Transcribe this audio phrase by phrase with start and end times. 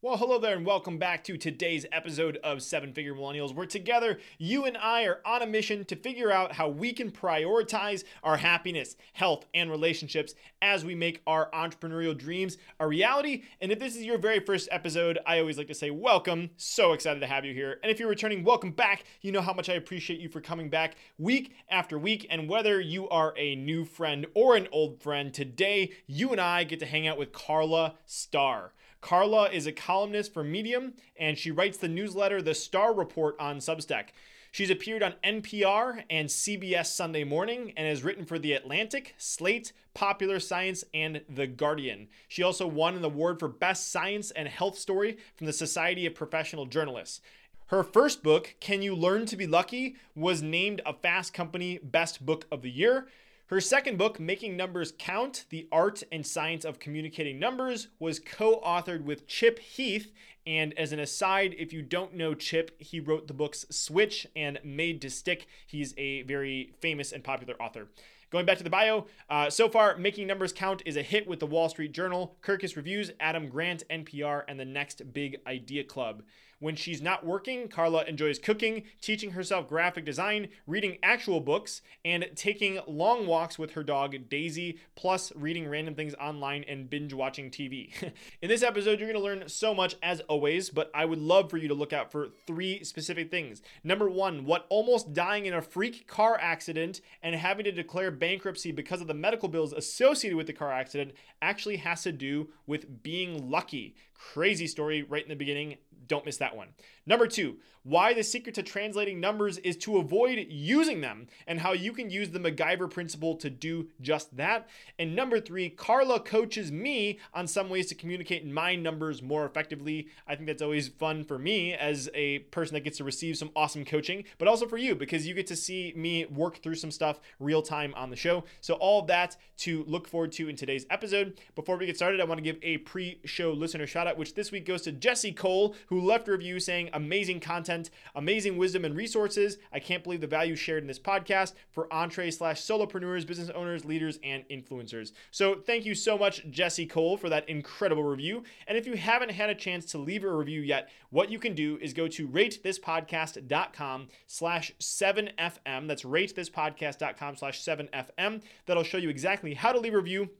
[0.00, 4.20] Well, hello there, and welcome back to today's episode of Seven Figure Millennials, where together
[4.38, 8.36] you and I are on a mission to figure out how we can prioritize our
[8.36, 13.42] happiness, health, and relationships as we make our entrepreneurial dreams a reality.
[13.60, 16.50] And if this is your very first episode, I always like to say welcome.
[16.56, 17.80] So excited to have you here.
[17.82, 19.02] And if you're returning, welcome back.
[19.20, 22.24] You know how much I appreciate you for coming back week after week.
[22.30, 26.62] And whether you are a new friend or an old friend, today you and I
[26.62, 28.74] get to hang out with Karla Starr.
[29.00, 33.58] Karla is a columnist for Medium, and she writes the newsletter The Star Report on
[33.58, 34.08] Substack.
[34.50, 39.72] She's appeared on NPR and CBS Sunday Morning and has written for The Atlantic, Slate,
[39.94, 42.08] Popular Science, and The Guardian.
[42.28, 46.14] She also won an award for Best Science and Health Story from the Society of
[46.14, 47.20] Professional Journalists.
[47.66, 52.24] Her first book, Can You Learn to Be Lucky, was named a Fast Company Best
[52.24, 53.06] Book of the Year.
[53.48, 58.60] Her second book, Making Numbers Count The Art and Science of Communicating Numbers, was co
[58.60, 60.12] authored with Chip Heath.
[60.46, 64.58] And as an aside, if you don't know Chip, he wrote the books Switch and
[64.62, 65.46] Made to Stick.
[65.66, 67.88] He's a very famous and popular author.
[68.28, 71.40] Going back to the bio, uh, so far, Making Numbers Count is a hit with
[71.40, 76.22] the Wall Street Journal, Kirkus Reviews, Adam Grant, NPR, and the Next Big Idea Club.
[76.60, 82.28] When she's not working, Karla enjoys cooking, teaching herself graphic design, reading actual books, and
[82.34, 87.52] taking long walks with her dog Daisy, plus reading random things online and binge watching
[87.52, 87.92] TV.
[88.42, 91.58] in this episode, you're to learn so much as always, but I would love for
[91.58, 93.62] you to look out for three specific things.
[93.84, 98.72] Number one, what almost dying in a freak car accident and having to declare bankruptcy
[98.72, 103.02] because of the medical bills associated with the car accident actually has to do with
[103.04, 103.94] being lucky.
[104.18, 105.78] Crazy story right in the beginning.
[106.06, 106.68] Don't miss that one.
[107.08, 111.72] Number two, why the secret to translating numbers is to avoid using them and how
[111.72, 114.68] you can use the MacGyver principle to do just that.
[114.98, 120.08] And number three, Karla coaches me on some ways to communicate my numbers more effectively.
[120.26, 123.52] I think that's always fun for me as a person that gets to receive some
[123.56, 126.90] awesome coaching, but also for you because you get to see me work through some
[126.90, 128.44] stuff real time on the show.
[128.60, 131.40] So, all that to look forward to in today's episode.
[131.54, 134.34] Before we get started, I want to give a pre show listener shout out, which
[134.34, 138.84] this week goes to Jesse Cole, who left a review saying, amazing content, amazing wisdom
[138.84, 139.56] and resources.
[139.72, 143.84] I can't believe the value shared in this podcast for entree slash solopreneurs, business owners,
[143.84, 145.12] leaders, and influencers.
[145.30, 148.42] So thank you so much, Jesse Cole, for that incredible review.
[148.66, 151.54] And if you haven't had a chance to leave a review yet, what you can
[151.54, 155.86] do is go to ratethispodcast.com slash 7FM.
[155.86, 158.42] That's ratethispodcast.com slash 7FM.
[158.66, 160.30] That'll show you exactly how to leave a review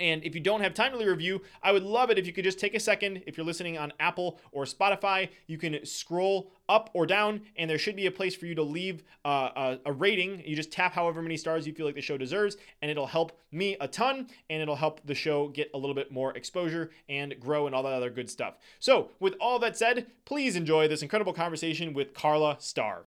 [0.00, 2.26] and if you don't have time to leave a review, I would love it if
[2.26, 3.22] you could just take a second.
[3.26, 7.78] If you're listening on Apple or Spotify, you can scroll up or down, and there
[7.78, 10.42] should be a place for you to leave uh, a, a, rating.
[10.46, 13.38] You just tap however many stars you feel like the show deserves, and it'll help
[13.52, 17.38] me a ton, and it'll help the show get a little bit more exposure and
[17.38, 18.54] grow and all that other good stuff.
[18.78, 23.04] So, with all that said, please enjoy this incredible conversation with Karla Starr.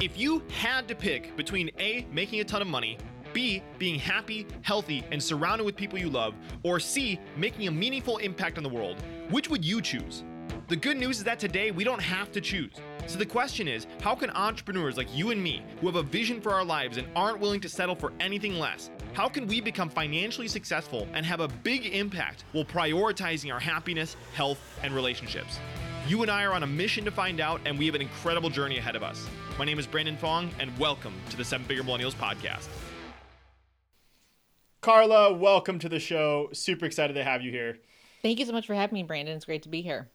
[0.00, 2.98] If you had to pick between A, making a ton of money,
[3.32, 8.18] B, being happy, healthy, and surrounded with people you love, or C, making a meaningful
[8.18, 8.96] impact on the world,
[9.30, 10.24] which would you choose?
[10.68, 12.72] The good news is that today we don't have to choose.
[13.06, 16.40] So the question is how can entrepreneurs like you and me, who have a vision
[16.40, 19.90] for our lives and aren't willing to settle for anything less, how can we become
[19.90, 25.58] financially successful and have a big impact while prioritizing our happiness, health, and relationships?
[26.08, 28.50] You and I are on a mission to find out, and we have an incredible
[28.50, 29.28] journey ahead of us.
[29.58, 32.68] My name is Brandon Fong, and welcome to the Seven Figure Millennials Podcast.
[34.82, 36.48] Karla, welcome to the show.
[36.52, 37.78] Super excited to have you here.
[38.20, 39.36] Thank you so much for having me, Brandon.
[39.36, 40.08] It's great to be here.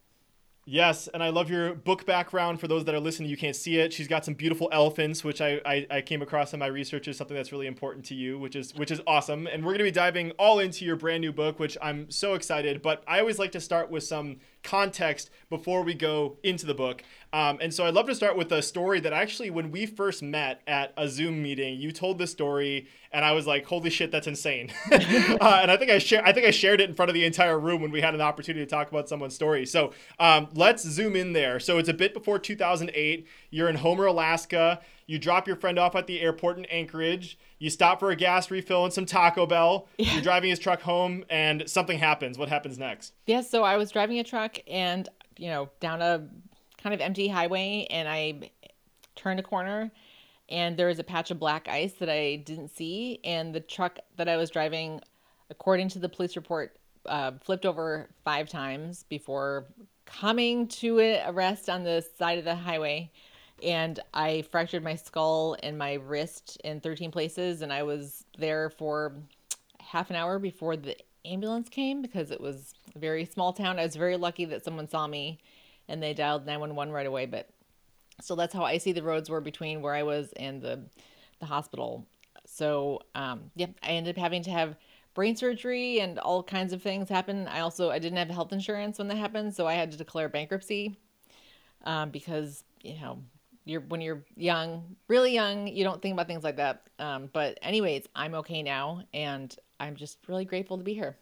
[0.66, 2.60] Yes, and I love your book background.
[2.60, 3.94] For those that are listening, you can't see it.
[3.94, 7.16] She's got some beautiful elephants, which I, I, I came across in my research is
[7.16, 9.48] something that's really important to you, which is which is awesome.
[9.48, 12.82] And we're gonna be diving all into your brand new book, which I'm so excited.
[12.82, 17.04] But I always like to start with some context before we go into the book.
[17.34, 20.24] Um, and so I'd love to start with a story that actually, when we first
[20.24, 24.12] met at a Zoom meeting, you told the story, and I was like, "Holy shit,
[24.12, 27.10] that's insane!" uh, and I think I share, I think I shared it in front
[27.10, 29.66] of the entire room when we had an opportunity to talk about someone's story.
[29.66, 31.60] So um, let's zoom in there.
[31.60, 33.28] So it's a bit before 2008.
[33.50, 34.82] You're in Homer, Alaska.
[35.08, 37.40] You drop your friend off at the airport in Anchorage.
[37.60, 39.88] You stop for a gas refill and some Taco Bell.
[39.98, 40.14] Yeah.
[40.14, 42.38] You're driving his truck home, and something happens.
[42.38, 43.14] What happens next?
[43.26, 45.08] Yeah, so I was driving a truck, and
[45.38, 46.28] you know, down a
[46.78, 48.52] kind of empty highway, and I
[49.16, 49.92] turned a corner,
[50.50, 54.00] and there was a patch of black ice that I didn't see, and the truck
[54.18, 55.00] that I was driving,
[55.50, 59.68] according to the police report, uh, flipped over five times before
[60.06, 63.12] coming to a rest on the side of the highway
[63.64, 67.62] and I fractured my skull and my wrist in 13 places.
[67.62, 69.16] And I was there for
[69.80, 70.96] half an hour before the
[71.26, 73.80] ambulance came because it was a very small town.
[73.80, 75.40] I was very lucky that someone saw me
[75.88, 77.26] and they dialed 911 right away.
[77.26, 77.50] But
[78.22, 80.82] so that's how icy the roads were between where I was and the,
[81.40, 82.06] the hospital.
[82.46, 84.76] So, um, yeah, I ended up having to have
[85.14, 87.48] brain surgery and all kinds of things happen.
[87.48, 89.56] I also, I didn't have health insurance when that happened.
[89.56, 90.96] So I had to declare bankruptcy
[91.86, 93.20] um, because, you know,
[93.68, 96.84] you're when you're young, really young, you don't think about things like that.
[97.00, 101.18] Um, but anyways, I'm okay now, and I'm just really grateful to be here.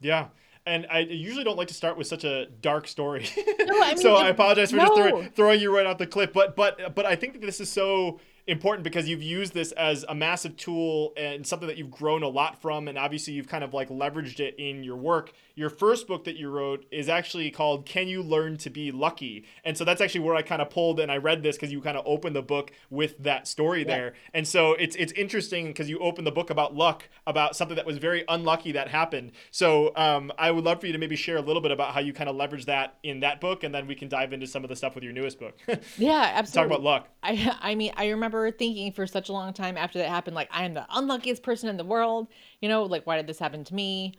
[0.00, 0.28] Yeah.
[0.66, 3.28] And I usually don't like to start with such a dark story,
[3.60, 4.86] no, I mean, so I apologize for no.
[4.86, 6.32] just throwing, throwing you right off the cliff.
[6.32, 10.04] But but but I think that this is so important because you've used this as
[10.08, 13.64] a massive tool and something that you've grown a lot from and obviously you've kind
[13.64, 15.32] of like leveraged it in your work.
[15.54, 19.46] Your first book that you wrote is actually called can you learn to be lucky?
[19.64, 21.80] And so that's actually where i kind of pulled and i read this because you
[21.80, 23.86] kind of opened the book with that story yeah.
[23.86, 24.14] there.
[24.34, 27.86] And so it's it's interesting because you opened the book about luck about something that
[27.86, 29.32] was very unlucky that happened.
[29.50, 32.00] So um, i would love for you to maybe share a little bit about how
[32.00, 34.64] you kind of leverage that in that book and then we can dive into some
[34.64, 35.56] of the stuff with your newest book.
[35.96, 37.08] Yeah absolutely talk about luck.
[37.22, 40.34] I i mean i remember remember thinking for such a long time after that happened,
[40.34, 42.28] like, I am the unluckiest person in the world.
[42.60, 44.14] You know, like, why did this happen to me?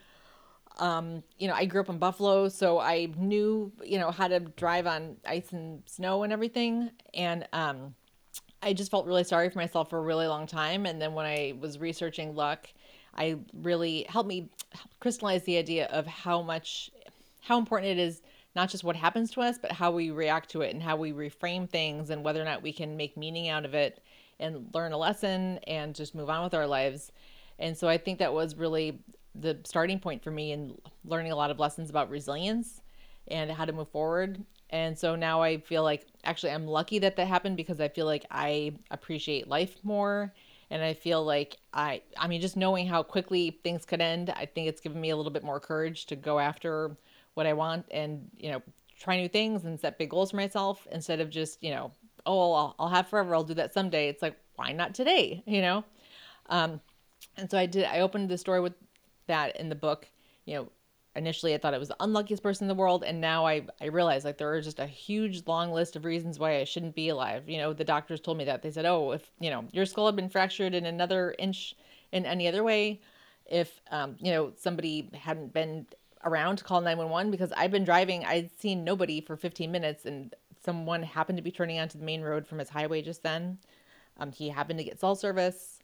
[0.78, 4.40] Um, you know, I grew up in Buffalo, so I knew, you know, how to
[4.40, 6.90] drive on ice and snow and everything.
[7.14, 7.94] And um,
[8.62, 10.86] I just felt really sorry for myself for a really long time.
[10.86, 12.68] And then when I was researching luck,
[13.14, 14.50] I really helped me
[15.00, 16.90] crystallize the idea of how much,
[17.40, 18.20] how important it is
[18.54, 21.12] not just what happens to us, but how we react to it and how we
[21.12, 24.02] reframe things and whether or not we can make meaning out of it
[24.40, 27.12] and learn a lesson and just move on with our lives.
[27.58, 28.98] And so I think that was really
[29.34, 32.80] the starting point for me in learning a lot of lessons about resilience
[33.28, 34.42] and how to move forward.
[34.70, 38.06] And so now I feel like actually I'm lucky that that happened because I feel
[38.06, 40.32] like I appreciate life more
[40.70, 44.46] and I feel like I I mean just knowing how quickly things could end, I
[44.46, 46.96] think it's given me a little bit more courage to go after
[47.34, 48.62] what I want and, you know,
[48.98, 51.92] try new things and set big goals for myself instead of just, you know,
[52.26, 53.34] oh, I'll, I'll have forever.
[53.34, 54.08] I'll do that someday.
[54.08, 55.42] It's like, why not today?
[55.46, 55.84] You know?
[56.48, 56.80] Um,
[57.36, 58.74] and so I did, I opened the story with
[59.26, 60.08] that in the book.
[60.44, 60.68] You know,
[61.16, 63.04] initially I thought it was the unluckiest person in the world.
[63.04, 66.38] And now I, I realize like there are just a huge long list of reasons
[66.38, 67.48] why I shouldn't be alive.
[67.48, 68.62] You know, the doctors told me that.
[68.62, 71.74] They said, oh, if, you know, your skull had been fractured in another inch
[72.12, 73.00] in any other way,
[73.46, 75.86] if, um, you know, somebody hadn't been
[76.24, 80.34] around to call 911 because I've been driving, I'd seen nobody for 15 minutes and
[80.66, 83.56] someone happened to be turning onto the main road from his highway just then.
[84.18, 85.78] Um, he happened to get cell service.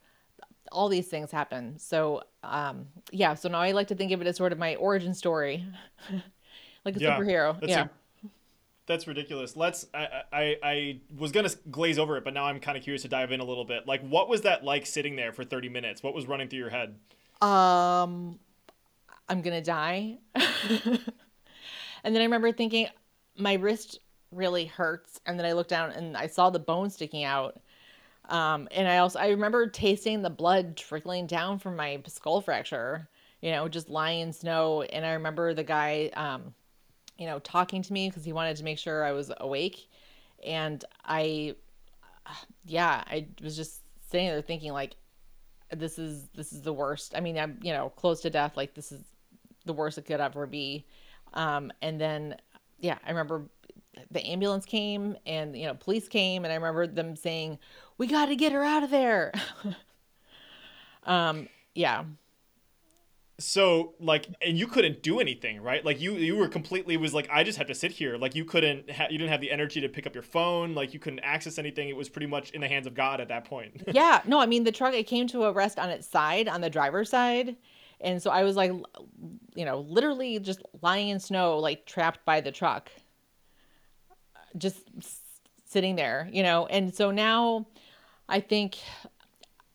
[0.73, 1.79] All these things happen.
[1.79, 3.35] So, um, yeah.
[3.35, 5.65] So now I like to think of it as sort of my origin story,
[6.85, 7.57] like a yeah, superhero.
[7.63, 7.85] yeah.
[7.85, 8.29] A,
[8.87, 9.57] that's ridiculous.
[9.57, 9.87] Let's.
[9.95, 13.09] I, I I was gonna glaze over it, but now I'm kind of curious to
[13.09, 13.87] dive in a little bit.
[13.87, 16.03] Like, what was that like sitting there for 30 minutes?
[16.03, 16.97] What was running through your head?
[17.41, 18.41] Um,
[19.29, 20.19] I'm gonna die.
[20.35, 20.99] and
[22.03, 22.89] then I remember thinking,
[23.37, 24.01] my wrist
[24.33, 25.21] really hurts.
[25.27, 27.61] And then I looked down and I saw the bone sticking out.
[28.29, 33.09] Um, and I also I remember tasting the blood trickling down from my skull fracture,
[33.41, 34.83] you know, just lying in snow.
[34.83, 36.55] And I remember the guy, um,
[37.19, 39.89] you know, talking to me because he wanted to make sure I was awake.
[40.47, 41.57] And I,
[42.65, 44.97] yeah, I was just sitting there thinking like,
[45.71, 47.15] this is this is the worst.
[47.17, 48.57] I mean, I'm you know close to death.
[48.57, 49.03] Like this is
[49.65, 50.87] the worst it could ever be.
[51.35, 52.37] Um, and then
[52.81, 53.45] yeah, I remember
[54.11, 57.59] the ambulance came and you know police came and i remember them saying
[57.99, 59.33] we got to get her out of there.
[61.05, 62.05] Um yeah.
[63.41, 65.85] So like and you couldn't do anything right?
[65.85, 68.17] Like you you were completely was like i just have to sit here.
[68.17, 70.77] Like you couldn't ha- you didn't have the energy to pick up your phone.
[70.77, 71.89] Like you couldn't access anything.
[71.89, 73.83] It was pretty much in the hands of god at that point.
[73.93, 74.21] Yeah.
[74.27, 76.71] No i mean the truck it came to a rest on its side on the
[76.71, 77.57] driver's side.
[78.01, 78.71] And so i was like
[79.57, 82.93] you know literally just lying in snow like trapped by the truck
[84.57, 84.79] just
[85.65, 86.67] sitting there, you know.
[86.67, 87.67] And so now
[88.29, 88.79] I think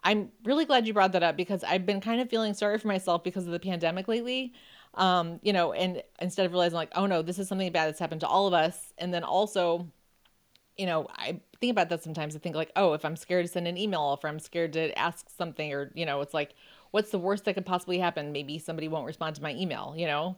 [0.04, 2.88] I'm really glad you brought that up because I've been kind of feeling sorry for
[2.88, 4.54] myself because of the pandemic lately.
[4.94, 8.00] Um, you know, and instead of realizing like, oh no, this is something bad that's
[8.00, 9.92] happened to all of us, and then also,
[10.76, 12.36] you know, I think about that sometimes.
[12.36, 14.98] I think like, oh, if I'm scared to send an email, if I'm scared to
[14.98, 16.56] ask something, or you know, it's like,
[16.92, 18.32] what's the worst that could possibly happen?
[18.32, 20.38] Maybe somebody won't respond to my email, you know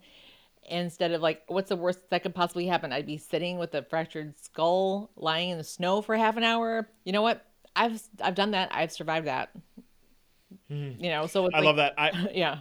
[0.70, 2.92] instead of like what's the worst that could possibly happen?
[2.92, 6.90] I'd be sitting with a fractured skull lying in the snow for half an hour.
[7.04, 7.46] You know what?
[7.76, 8.70] I've i've done that.
[8.74, 9.52] I've survived that.
[10.72, 11.02] Mm.
[11.02, 11.94] you know so i like, love that.
[11.98, 12.60] I yeah.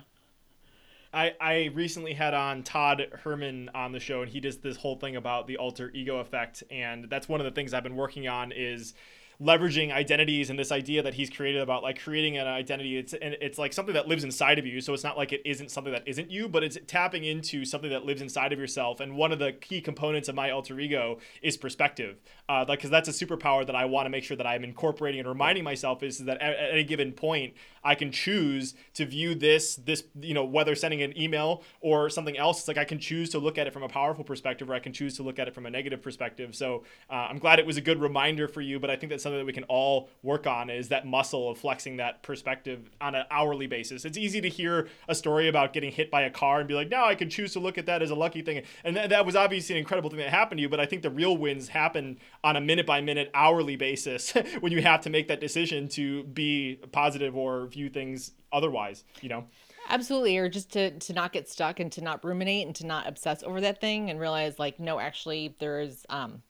[1.13, 4.97] I, I recently had on Todd Herman on the show, and he does this whole
[4.97, 8.29] thing about the alter ego effect, and that's one of the things I've been working
[8.29, 8.93] on is
[9.41, 12.97] leveraging identities and this idea that he's created about like creating an identity.
[12.99, 14.81] It's and it's like something that lives inside of you.
[14.81, 17.91] So it's not like it isn't something that isn't you, but it's tapping into something
[17.91, 18.99] that lives inside of yourself.
[18.99, 22.17] And one of the key components of my alter ego is perspective,
[22.49, 25.21] uh, like because that's a superpower that I want to make sure that I'm incorporating
[25.21, 27.55] and reminding myself is that at, at any given point
[27.85, 32.37] I can choose to view this this you know whether sending an email or something
[32.37, 32.61] else.
[32.61, 34.81] It's like I can choose to look at it from a powerful perspective, or I
[34.81, 36.57] can choose to look at it from a negative perspective.
[36.57, 38.81] So uh, I'm glad it was a good reminder for you.
[38.81, 41.59] But I think that's something that we can all work on is that muscle of
[41.59, 44.05] flexing that perspective on an hourly basis.
[44.05, 46.89] It's easy to hear a story about getting hit by a car and be like,
[46.89, 49.27] no, I can choose to look at that as a lucky thing, and th- that
[49.27, 50.69] was obviously an incredible thing that happened to you.
[50.69, 54.73] But I think the real wins happen on a minute by minute, hourly basis when
[54.73, 59.05] you have to make that decision to be positive or view things otherwise.
[59.21, 59.45] You know
[59.89, 63.09] absolutely or just to to not get stuck and to not ruminate and to not
[63.09, 66.43] obsess over that thing and realize like no actually there's um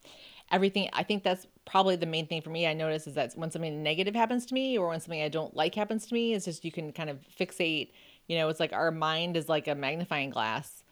[0.51, 3.51] everything i think that's probably the main thing for me i notice is that when
[3.51, 6.47] something negative happens to me or when something i don't like happens to me it's
[6.47, 7.91] just you can kind of fixate
[8.27, 10.83] you know it's like our mind is like a magnifying glass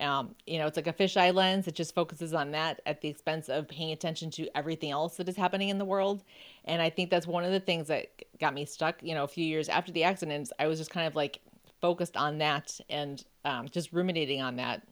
[0.00, 1.68] um, you know, it's like a fisheye lens.
[1.68, 5.28] It just focuses on that at the expense of paying attention to everything else that
[5.28, 6.24] is happening in the world.
[6.64, 8.08] And I think that's one of the things that
[8.40, 9.00] got me stuck.
[9.02, 11.40] You know, a few years after the accident, I was just kind of like
[11.80, 14.82] focused on that and um, just ruminating on that.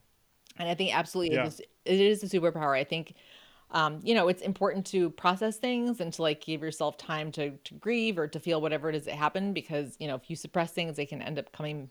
[0.58, 1.44] And I think absolutely yeah.
[1.44, 2.76] it, is, it is a superpower.
[2.76, 3.14] I think,
[3.72, 7.50] um, you know, it's important to process things and to like give yourself time to,
[7.50, 10.36] to grieve or to feel whatever it is that happened because, you know, if you
[10.36, 11.88] suppress things, they can end up coming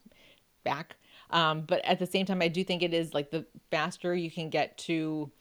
[0.64, 0.96] back.
[1.32, 4.30] Um, but at the same time, I do think it is like the faster you
[4.30, 5.32] can get to,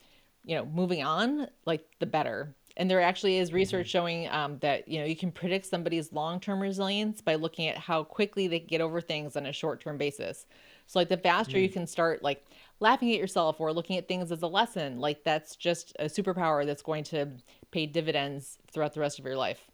[0.44, 3.90] you know, moving on, like the better and there actually is research mm-hmm.
[3.90, 8.02] showing um, that you know you can predict somebody's long-term resilience by looking at how
[8.02, 10.46] quickly they get over things on a short-term basis
[10.86, 11.62] so like the faster mm.
[11.62, 12.44] you can start like
[12.80, 16.64] laughing at yourself or looking at things as a lesson like that's just a superpower
[16.66, 17.28] that's going to
[17.70, 19.68] pay dividends throughout the rest of your life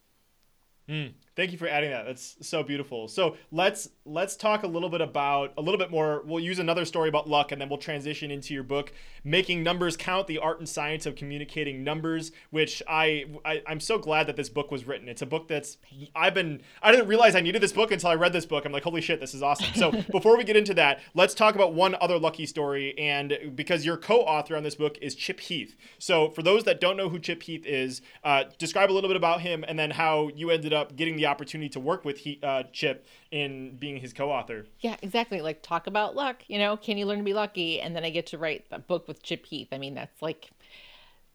[0.88, 1.12] mm.
[1.36, 2.06] Thank you for adding that.
[2.06, 3.08] That's so beautiful.
[3.08, 6.22] So let's let's talk a little bit about a little bit more.
[6.24, 8.90] We'll use another story about luck, and then we'll transition into your book,
[9.22, 13.98] "Making Numbers Count: The Art and Science of Communicating Numbers," which I, I am so
[13.98, 15.10] glad that this book was written.
[15.10, 15.76] It's a book that's
[16.14, 18.64] I've been I didn't realize I needed this book until I read this book.
[18.64, 19.74] I'm like, holy shit, this is awesome.
[19.74, 23.84] So before we get into that, let's talk about one other lucky story, and because
[23.84, 25.76] your co-author on this book is Chip Heath.
[25.98, 29.18] So for those that don't know who Chip Heath is, uh, describe a little bit
[29.18, 32.38] about him, and then how you ended up getting the opportunity to work with he,
[32.42, 34.66] uh, Chip in being his co-author.
[34.80, 35.40] Yeah, exactly.
[35.40, 36.42] Like talk about luck.
[36.48, 37.80] You know, can you learn to be lucky?
[37.80, 39.68] And then I get to write a book with Chip Heath.
[39.72, 40.50] I mean, that's like,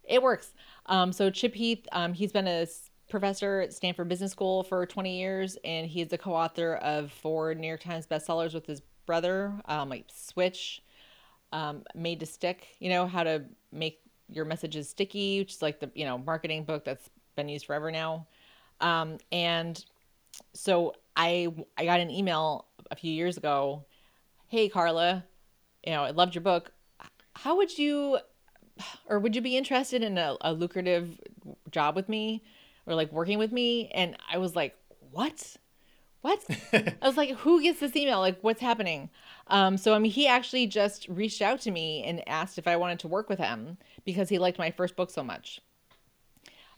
[0.04, 0.54] it works.
[0.88, 2.68] Um, so Chip Heath, um, he's been a
[3.10, 7.68] professor at Stanford Business School for 20 years, and he's the co-author of four New
[7.68, 10.82] York Times bestsellers with his brother, um, like Switch,
[11.52, 12.68] um, Made to Stick.
[12.80, 16.64] You know how to make your messages sticky, which is like the you know marketing
[16.64, 18.26] book that's been used forever now.
[18.82, 19.84] Um, and
[20.54, 23.86] so I I got an email a few years ago.
[24.48, 25.24] Hey Karla,
[25.86, 26.72] you know I loved your book.
[27.34, 28.20] How would you,
[29.08, 31.20] or would you be interested in a, a lucrative
[31.70, 32.44] job with me,
[32.86, 33.90] or like working with me?
[33.94, 34.76] And I was like,
[35.12, 35.56] what?
[36.22, 36.44] What?
[36.74, 38.20] I was like, who gets this email?
[38.20, 39.10] Like, what's happening?
[39.48, 42.76] Um, so I mean, he actually just reached out to me and asked if I
[42.76, 45.62] wanted to work with him because he liked my first book so much.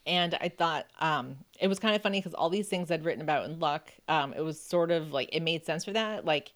[0.06, 3.22] And I thought um, it was kind of funny because all these things I'd written
[3.22, 6.26] about in luck, um, it was sort of like it made sense for that.
[6.26, 6.52] Like,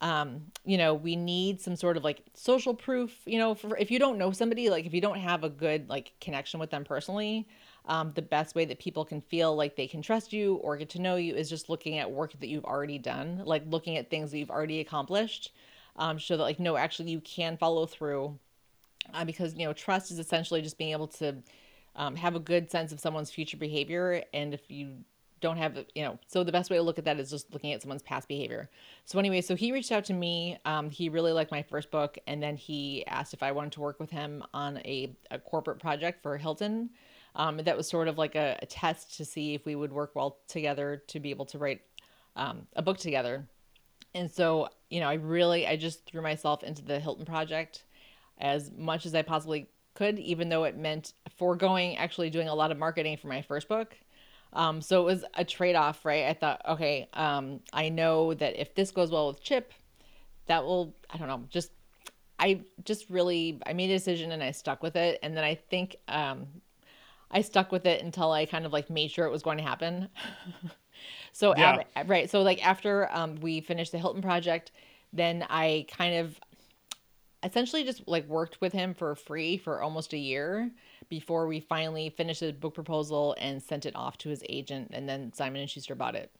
[0.00, 3.12] um, you know, we need some sort of like social proof.
[3.26, 5.88] You know, for if you don't know somebody, like if you don't have a good
[5.88, 7.48] like connection with them personally,
[7.86, 10.90] um, the best way that people can feel like they can trust you or get
[10.90, 14.10] to know you is just looking at work that you've already done, like looking at
[14.10, 15.52] things that you've already accomplished,
[15.96, 18.38] um, so that like no, actually you can follow through,
[19.14, 21.36] uh, because you know trust is essentially just being able to
[21.96, 24.22] um, have a good sense of someone's future behavior.
[24.32, 24.98] And if you
[25.40, 27.72] don't have, you know, so the best way to look at that is just looking
[27.72, 28.70] at someone's past behavior.
[29.04, 30.58] So, anyway, so he reached out to me.
[30.64, 32.18] Um, he really liked my first book.
[32.26, 35.78] And then he asked if I wanted to work with him on a, a corporate
[35.78, 36.90] project for Hilton.
[37.34, 40.12] Um, that was sort of like a, a, test to see if we would work
[40.14, 41.82] well together to be able to write
[42.34, 43.46] um, a book together.
[44.14, 47.84] And so, you know, I really, I just threw myself into the Hilton project
[48.38, 52.70] as much as I possibly could, even though it meant foregoing actually doing a lot
[52.70, 53.96] of marketing for my first book.
[54.52, 56.24] Um, so it was a trade off, right?
[56.26, 59.72] I thought, okay, um, I know that if this goes well with Chip,
[60.46, 61.72] that will, I don't know, just,
[62.38, 65.18] I just really, I made a decision and I stuck with it.
[65.22, 66.46] And then I think um,
[67.30, 69.64] I stuck with it until I kind of like made sure it was going to
[69.64, 70.08] happen.
[71.32, 71.82] so, yeah.
[72.06, 72.30] right.
[72.30, 74.70] So, like, after um, we finished the Hilton project,
[75.12, 76.38] then I kind of
[77.42, 80.70] essentially just like worked with him for free for almost a year
[81.08, 85.08] before we finally finished the book proposal and sent it off to his agent and
[85.08, 86.30] then Simon and Schuster bought it.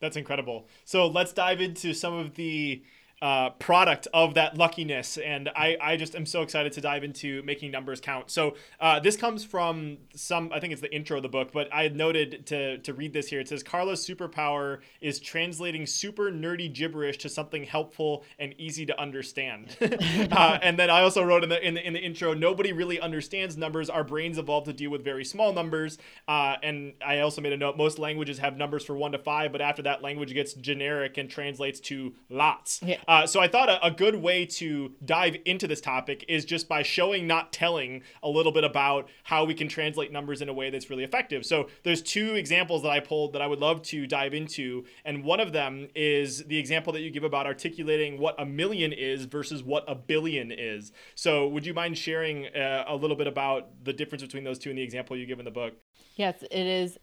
[0.00, 0.66] That's incredible.
[0.84, 2.82] So let's dive into some of the
[3.22, 5.16] uh, product of that luckiness.
[5.16, 8.32] And I, I just am so excited to dive into making numbers count.
[8.32, 11.72] So uh, this comes from some, I think it's the intro of the book, but
[11.72, 13.38] I had noted to, to read this here.
[13.38, 19.00] It says Karla's superpower is translating super nerdy gibberish to something helpful and easy to
[19.00, 19.76] understand.
[19.80, 22.98] uh, and then I also wrote in the, in the, in the intro, nobody really
[23.00, 23.88] understands numbers.
[23.88, 25.96] Our brains evolved to deal with very small numbers.
[26.26, 29.52] Uh, and I also made a note, most languages have numbers for one to five,
[29.52, 32.80] but after that language gets generic and translates to lots.
[32.82, 32.96] Yeah.
[33.12, 36.66] Uh, so I thought a, a, good way to dive into this topic is just
[36.66, 40.52] by showing, not telling, a little bit about how we can translate numbers in a
[40.54, 41.44] way that's really effective.
[41.44, 45.24] So there's two examples that I pulled that I would love to dive into, and
[45.24, 49.26] one of them is the example that you give about articulating what a million is
[49.26, 50.90] versus what a billion is.
[51.14, 54.70] So would you mind sharing uh, a little bit about the difference between those two
[54.70, 55.74] and the example you give in the book?
[56.16, 56.96] Yes, it is.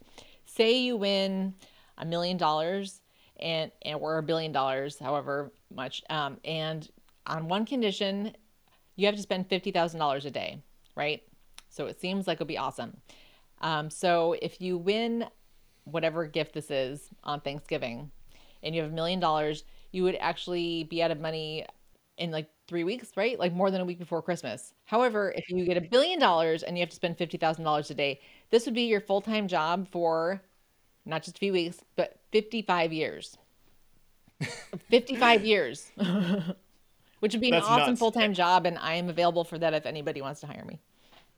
[0.43, 1.53] Say you win
[1.99, 3.01] a million dollars
[3.39, 6.03] and, and or a billion dollars, however much.
[6.09, 6.87] Um, and
[7.27, 8.33] on one condition,
[8.95, 10.61] you have to spend fifty thousand dollars a day,
[10.95, 11.23] right?
[11.69, 12.97] So it seems like it'll be awesome.
[13.61, 15.25] Um, so if you win
[15.85, 18.11] whatever gift this is on Thanksgiving,
[18.63, 21.65] and you have a million dollars, you would actually be out of money
[22.17, 23.39] in like three weeks, right?
[23.39, 24.73] Like more than a week before Christmas.
[24.85, 27.89] However, if you get a billion dollars and you have to spend fifty thousand dollars
[27.91, 30.41] a day, this would be your full time job for
[31.05, 33.37] not just a few weeks, but 55 years.
[34.89, 35.91] 55 years.
[37.19, 39.73] Which would be That's an awesome full time job, and I am available for that
[39.73, 40.79] if anybody wants to hire me.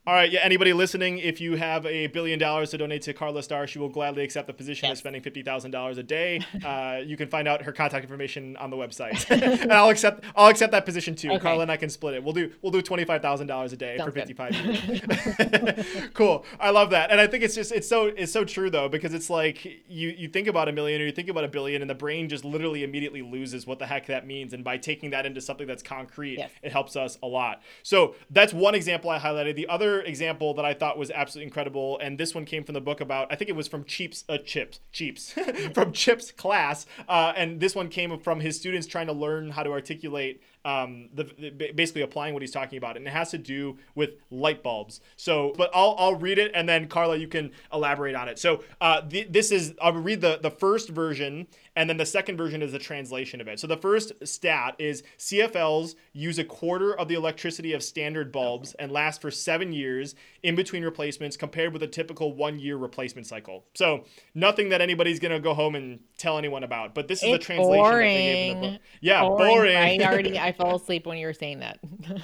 [0.04, 0.40] All right, yeah.
[0.42, 3.88] Anybody listening, if you have a billion dollars to donate to Karla Starr, she will
[3.88, 4.94] gladly accept the position yes.
[4.94, 6.40] of spending fifty thousand dollars a day.
[6.62, 9.28] Uh, you can find out her contact information on the website,
[9.62, 10.24] and I'll accept.
[10.36, 11.30] I'll accept that position too.
[11.30, 11.40] Okay.
[11.40, 12.22] Karla and I can split it.
[12.22, 12.52] We'll do.
[12.62, 16.10] We'll do twenty five thousand dollars a day Sounds for fifty five years.
[16.14, 16.44] cool.
[16.60, 19.12] I love that, and I think it's just it's so it's so true though because
[19.12, 21.90] it's like you you think about a million or you think about a billion, and
[21.90, 25.26] the brain just literally immediately loses what the heck that means, and by taking that
[25.26, 26.50] into something that's concrete, yes.
[26.62, 27.60] it helps us a lot.
[27.82, 29.56] So that's one example I highlighted.
[29.56, 32.80] The other example that I thought was absolutely incredible, and this one came from the
[32.80, 35.32] book about I think it was from Cheap's uh, Chips Cheap's
[35.74, 39.62] from Chip's class, uh, and this one came from his students trying to learn how
[39.62, 43.38] to articulate um, the, the, basically applying what he's talking about, and it has to
[43.38, 45.00] do with light bulbs.
[45.16, 48.38] So, but I'll I'll read it, and then Karla, you can elaborate on it.
[48.38, 52.62] So, uh, this is I'll read the the first version, and then the second version
[52.62, 53.58] is a translation of it.
[53.58, 58.74] So the first stat is CFLs use a quarter of the electricity of standard bulbs
[58.74, 63.26] and last for seven years in between replacements, compared with a typical one year replacement
[63.26, 63.64] cycle.
[63.74, 64.04] So
[64.34, 66.94] nothing that anybody's gonna go home and tell anyone about.
[66.94, 68.14] But this is it's the translation boring.
[68.14, 68.80] that they gave in the book.
[69.00, 69.54] Yeah, boring.
[69.54, 69.76] boring.
[69.76, 71.78] I already I fell asleep when you were saying that.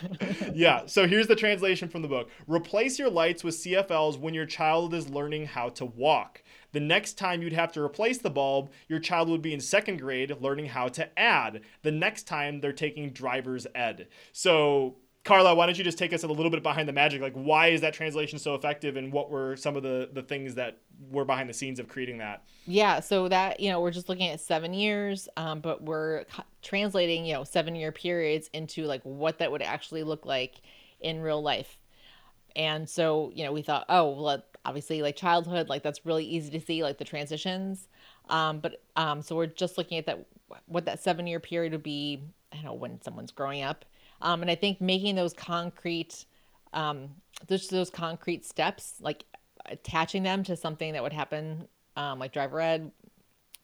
[0.55, 0.87] yeah.
[0.87, 2.31] So here's the translation from the book.
[2.47, 6.43] Replace your lights with CFLs when your child is learning how to walk.
[6.73, 9.99] The next time you'd have to replace the bulb, your child would be in second
[9.99, 11.63] grade learning how to add.
[11.83, 14.09] The next time they're taking driver's ed.
[14.33, 14.97] So
[15.29, 17.21] Karla, why don't you just take us a little bit behind the magic?
[17.21, 20.55] Like, why is that translation so effective, and what were some of the the things
[20.55, 20.79] that
[21.11, 22.45] were behind the scenes of creating that?
[22.67, 26.25] Yeah, so that you know we're just looking at seven years, um, but we're
[26.63, 30.63] translating you know seven year periods into like what that would actually look like
[31.01, 31.79] in real life.
[32.57, 36.51] And so you know we thought, oh, well, obviously like childhood, like that's really easy
[36.51, 37.89] to see, like the transitions.
[38.29, 40.27] Um, but um, so we're just looking at that
[40.67, 42.23] what that seven year period would be.
[42.53, 43.85] I don't know when someone's growing up
[44.21, 46.25] um, and I think making those concrete,
[46.73, 47.11] um,
[47.47, 49.25] those, those concrete steps, like
[49.67, 52.91] attaching them to something that would happen, um, like driver ed,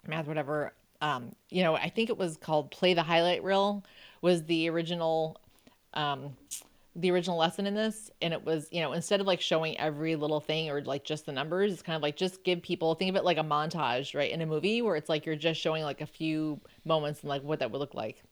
[0.07, 0.73] math, whatever.
[1.01, 3.85] Um, you know, I think it was called play the highlight reel
[4.23, 5.41] was the original,
[5.95, 6.37] um,
[6.97, 8.11] the original lesson in this.
[8.23, 11.27] And it was, you know, instead of like showing every little thing or like just
[11.27, 14.15] the numbers, it's kind of like just give people, think of it like a montage,
[14.15, 14.31] right?
[14.31, 17.43] In a movie where it's like you're just showing like a few moments and like
[17.43, 18.23] what that would look like.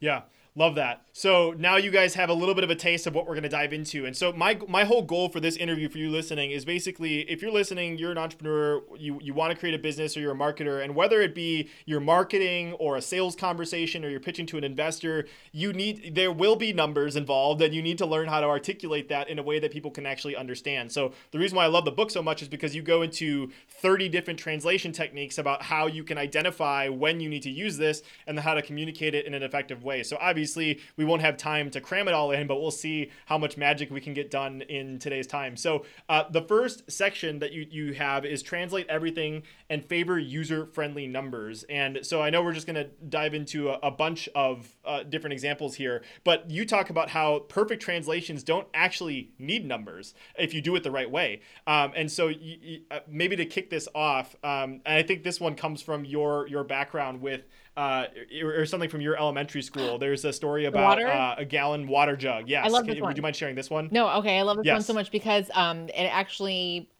[0.00, 0.22] Yeah.
[0.56, 1.04] Love that.
[1.12, 3.44] So now you guys have a little bit of a taste of what we're going
[3.44, 4.04] to dive into.
[4.04, 7.40] And so my my whole goal for this interview for you listening is basically if
[7.40, 10.36] you're listening, you're an entrepreneur, you you want to create a business or you're a
[10.36, 14.58] marketer and whether it be your marketing or a sales conversation or you're pitching to
[14.58, 18.40] an investor, you need there will be numbers involved and you need to learn how
[18.40, 20.90] to articulate that in a way that people can actually understand.
[20.90, 23.52] So the reason why I love the book so much is because you go into
[23.68, 28.02] 30 different translation techniques about how you can identify when you need to use this
[28.26, 30.02] and how to communicate it in an effective way.
[30.02, 33.10] So obviously obviously we won't have time to cram it all in, but we'll see
[33.26, 35.54] how much magic we can get done in today's time.
[35.54, 40.64] So uh, the first section that you you have is translate everything and favor user
[40.64, 41.64] friendly numbers.
[41.68, 45.02] And so I know we're just going to dive into a, a bunch of uh,
[45.02, 50.54] different examples here, but you talk about how perfect translations don't actually need numbers if
[50.54, 51.42] you do it the right way.
[51.66, 55.54] Um, and so uh, maybe to kick this off, um, and I think this one
[55.54, 57.42] comes from your your background with
[57.80, 58.06] uh,
[58.42, 59.98] or, something from your elementary school.
[59.98, 62.46] There's a story about uh, a gallon water jug.
[62.46, 62.66] Yes.
[62.66, 63.10] I love this Can, one.
[63.10, 63.88] Would you mind sharing this one?
[63.90, 64.10] No.
[64.18, 64.38] Okay.
[64.38, 64.74] I love this yes.
[64.74, 66.90] one so much because um, it actually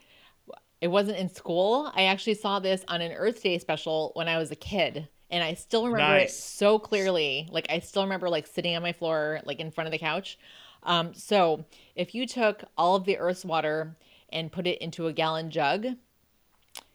[0.80, 1.92] it wasn't in school.
[1.94, 5.06] I actually saw this on an Earth Day special when I was a kid.
[5.30, 6.30] And I still remember nice.
[6.30, 7.46] it so clearly.
[7.50, 10.38] Like I still remember like sitting on my floor, like in front of the couch.
[10.84, 13.96] Um, so if you took all of the Earth's water
[14.30, 15.86] and put it into a gallon jug,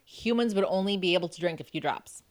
[0.05, 2.23] humans would only be able to drink a few drops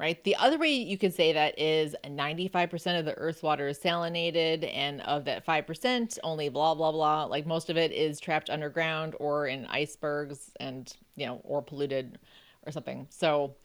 [0.00, 0.24] right?
[0.24, 4.68] The other way you could say that is 95% of the Earth's water is salinated,
[4.74, 7.24] and of that 5%, only blah, blah, blah.
[7.24, 12.18] Like most of it is trapped underground or in icebergs and, you know, or polluted
[12.64, 13.06] or something.
[13.10, 13.56] So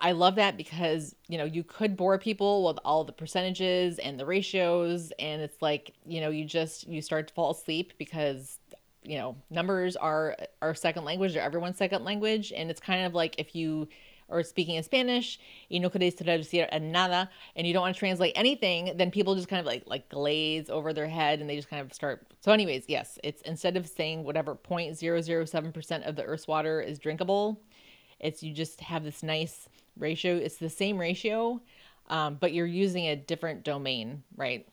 [0.00, 4.18] I love that because, you know, you could bore people with all the percentages and
[4.18, 5.12] the ratios.
[5.20, 8.58] And it's like, you know, you just, you start to fall asleep because
[9.02, 13.14] you know numbers are our second language or everyone's second language and it's kind of
[13.14, 13.88] like if you
[14.30, 15.38] or speaking in Spanish,
[15.70, 19.48] y no queréis traducir nada, and you don't want to translate anything, then people just
[19.48, 22.26] kind of like like glaze over their head and they just kind of start.
[22.40, 27.60] So, anyways, yes, it's instead of saying whatever 0.007% of the Earth's water is drinkable,
[28.18, 30.36] it's you just have this nice ratio.
[30.36, 31.60] It's the same ratio,
[32.08, 34.66] um, but you're using a different domain, right?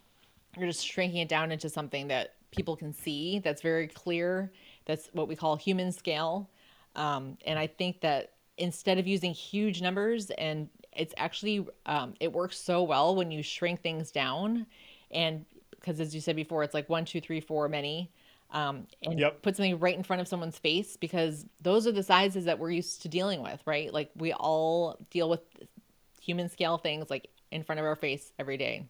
[0.58, 4.52] You're just shrinking it down into something that people can see that's very clear.
[4.86, 6.50] That's what we call human scale.
[6.96, 12.32] Um, and I think that instead of using huge numbers and it's actually um, it
[12.32, 14.66] works so well when you shrink things down
[15.12, 18.12] and because as you said before it's like one two three four many
[18.52, 19.42] um, and yep.
[19.42, 22.72] put something right in front of someone's face because those are the sizes that we're
[22.72, 25.42] used to dealing with right like we all deal with
[26.22, 28.86] human scale things like in front of our face every day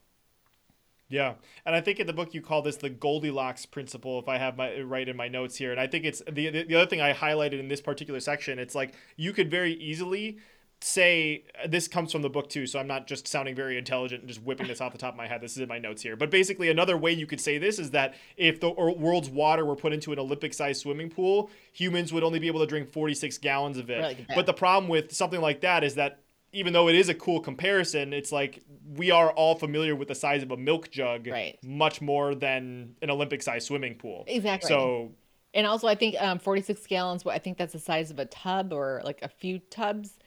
[1.10, 4.38] yeah, and I think in the book you call this the Goldilocks principle, if I
[4.38, 5.72] have my right in my notes here.
[5.72, 8.60] And I think it's the the other thing I highlighted in this particular section.
[8.60, 10.39] It's like you could very easily
[10.80, 14.22] say uh, this comes from the book too so i'm not just sounding very intelligent
[14.22, 16.04] and just whipping this off the top of my head this is in my notes
[16.04, 19.65] here but basically another way you could say this is that if the world's water
[19.65, 22.91] were put into an olympic sized swimming pool humans would only be able to drink
[22.91, 26.20] 46 gallons of it really but the problem with something like that is that
[26.54, 28.64] even though it is a cool comparison, it's like
[28.96, 31.58] we are all familiar with the size of a milk jug, right?
[31.64, 34.24] Much more than an Olympic sized swimming pool.
[34.28, 34.70] Exactly.
[34.70, 35.12] So,
[35.54, 37.26] and also I think um, 46 gallons.
[37.26, 40.18] I think that's the size of a tub or like a few tubs.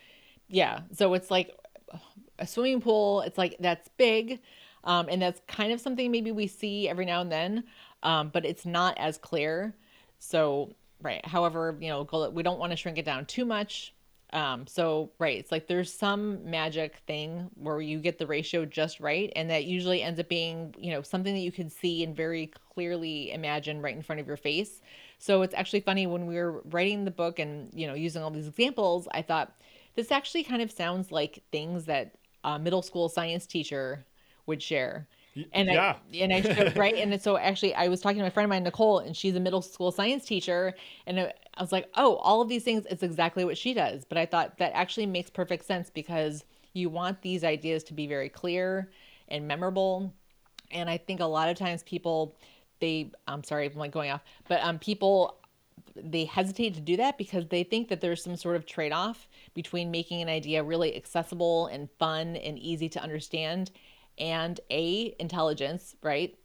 [0.49, 0.81] Yeah.
[0.93, 1.57] So it's like
[2.39, 3.23] a swimming pool.
[3.23, 4.41] It's like that's big,
[4.85, 7.65] um, and that's kind of something maybe we see every now and then,
[8.03, 9.75] um, but it's not as clear.
[10.19, 11.25] So right.
[11.25, 13.95] However, you know, we don't want to shrink it down too much
[14.33, 19.01] um, so right, it's like there's some magic thing where you get the ratio just
[19.01, 22.15] right, and that usually ends up being, you know, something that you can see and
[22.15, 24.81] very clearly imagine right in front of your face.
[25.19, 28.31] So it's actually funny when we were writing the book and you know using all
[28.31, 29.53] these examples, I thought
[29.97, 32.15] this actually kind of sounds like things that
[32.45, 34.05] a middle school science teacher
[34.47, 35.07] would share.
[35.53, 35.97] And yeah.
[36.13, 38.51] I and I showed, right and so actually I was talking to my friend of
[38.51, 40.75] mine Nicole and she's a middle school science teacher
[41.07, 44.19] and I was like oh all of these things it's exactly what she does but
[44.19, 48.31] I thought that actually makes perfect sense because you want these ideas to be very
[48.31, 48.91] clear
[49.29, 50.13] and memorable
[50.73, 52.35] and I think a lot of times people
[52.81, 55.37] they I'm sorry I'm like going off but um people
[55.95, 59.29] they hesitate to do that because they think that there's some sort of trade off
[59.55, 63.71] between making an idea really accessible and fun and easy to understand
[64.19, 66.37] and A, intelligence, right?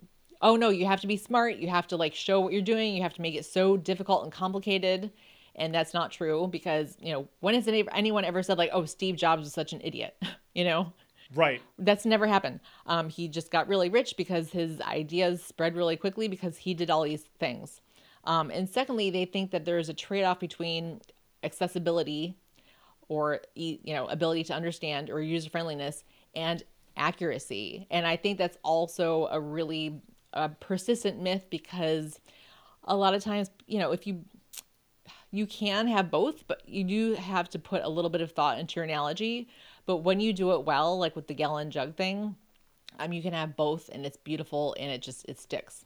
[0.41, 1.57] Oh no, you have to be smart.
[1.57, 2.95] You have to like show what you're doing.
[2.95, 5.11] You have to make it so difficult and complicated.
[5.55, 9.15] And that's not true because, you know, when has anyone ever said like, oh, Steve
[9.15, 10.15] Jobs was such an idiot?
[10.53, 10.91] you know?
[11.33, 11.61] Right.
[11.79, 12.59] That's never happened.
[12.85, 16.89] Um, he just got really rich because his ideas spread really quickly because he did
[16.89, 17.81] all these things.
[18.25, 21.01] Um, and secondly, they think that there's a trade off between
[21.43, 22.35] accessibility
[23.07, 26.03] or you know ability to understand or user friendliness
[26.35, 26.63] and
[26.97, 27.87] accuracy.
[27.91, 30.01] And I think that's also a really
[30.35, 32.19] uh, persistent myth because
[32.83, 34.25] a lot of times, you know, if you
[35.31, 38.57] you can have both, but you do have to put a little bit of thought
[38.57, 39.49] into your analogy.
[39.85, 42.35] But when you do it well, like with the gallon jug thing,
[42.99, 45.85] um, you can have both, and it's beautiful, and it just it sticks.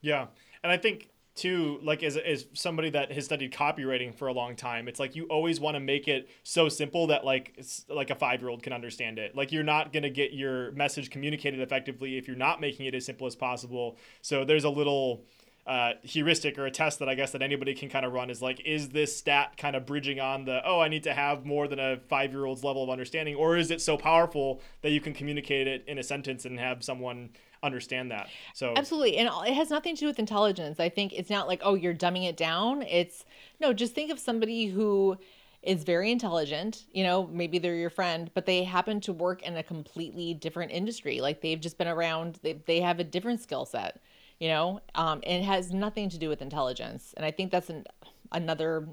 [0.00, 0.26] Yeah,
[0.62, 4.56] and I think too like as, as somebody that has studied copywriting for a long
[4.56, 8.14] time it's like you always want to make it so simple that like like a
[8.14, 9.36] five year old can understand it.
[9.36, 12.94] Like you're not going to get your message communicated effectively if you're not making it
[12.94, 13.96] as simple as possible.
[14.22, 15.24] So there's a little
[15.66, 18.42] uh, heuristic or a test that I guess that anybody can kind of run is
[18.42, 21.68] like, is this stat kind of bridging on the, oh, I need to have more
[21.68, 25.00] than a five year old's level of understanding, or is it so powerful that you
[25.00, 27.30] can communicate it in a sentence and have someone
[27.62, 28.28] understand that?
[28.54, 30.80] So absolutely, and it has nothing to do with intelligence.
[30.80, 32.82] I think it's not like, oh, you're dumbing it down.
[32.82, 33.24] It's
[33.60, 35.16] no, just think of somebody who
[35.62, 39.58] is very intelligent, you know, maybe they're your friend, but they happen to work in
[39.58, 41.20] a completely different industry.
[41.20, 44.00] Like they've just been around, they, they have a different skill set
[44.40, 47.84] you know um, it has nothing to do with intelligence and i think that's an,
[48.32, 48.88] another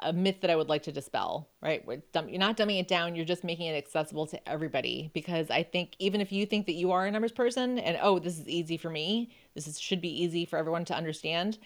[0.00, 3.24] a myth that i would like to dispel right you're not dumbing it down you're
[3.24, 6.92] just making it accessible to everybody because i think even if you think that you
[6.92, 10.22] are a numbers person and oh this is easy for me this is, should be
[10.22, 11.58] easy for everyone to understand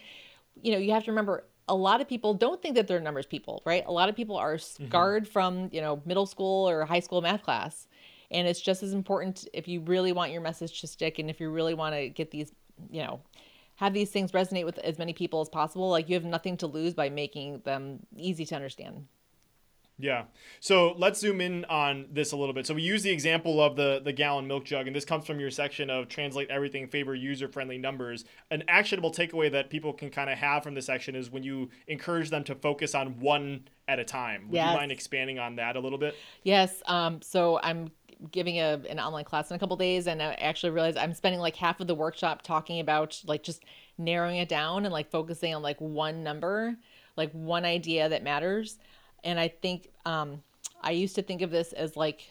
[0.62, 3.26] you know you have to remember a lot of people don't think that they're numbers
[3.26, 4.86] people right a lot of people are mm-hmm.
[4.86, 5.32] scarred mm-hmm.
[5.32, 7.86] from you know middle school or high school math class
[8.30, 11.40] and it's just as important if you really want your message to stick and if
[11.40, 12.52] you really want to get these
[12.90, 13.20] you know,
[13.78, 16.66] have these things resonate with as many people as possible, like you have nothing to
[16.66, 19.06] lose by making them easy to understand.
[20.00, 20.24] Yeah.
[20.60, 22.66] So let's zoom in on this a little bit.
[22.66, 25.38] So we use the example of the the gallon milk jug, and this comes from
[25.38, 28.24] your section of translate everything, favor user friendly numbers.
[28.50, 31.70] An actionable takeaway that people can kind of have from this section is when you
[31.86, 34.48] encourage them to focus on one at a time.
[34.48, 34.70] Would yes.
[34.70, 36.14] you mind expanding on that a little bit?
[36.42, 36.80] Yes.
[36.86, 37.90] Um, so I'm
[38.30, 41.40] giving a an online class in a couple days and I actually realized I'm spending
[41.40, 43.64] like half of the workshop talking about like just
[43.96, 46.76] narrowing it down and like focusing on like one number,
[47.16, 48.78] like one idea that matters.
[49.22, 50.42] And I think um
[50.82, 52.28] I used to think of this as like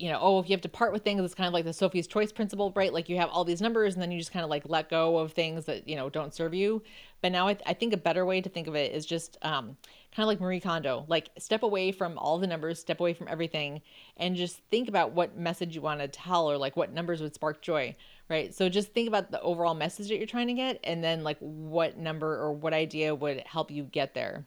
[0.00, 1.72] you know, oh, if you have to part with things, it's kind of like the
[1.72, 2.92] Sophie's choice principle, right?
[2.92, 5.18] Like you have all these numbers and then you just kind of like let go
[5.18, 6.82] of things that, you know, don't serve you.
[7.20, 9.36] But now I, th- I think a better way to think of it is just
[9.42, 9.76] um,
[10.14, 13.28] kind of like Marie Kondo, like step away from all the numbers, step away from
[13.28, 13.82] everything,
[14.16, 17.34] and just think about what message you want to tell or like what numbers would
[17.34, 17.94] spark joy,
[18.28, 18.54] right?
[18.54, 21.38] So just think about the overall message that you're trying to get and then like
[21.40, 24.46] what number or what idea would help you get there.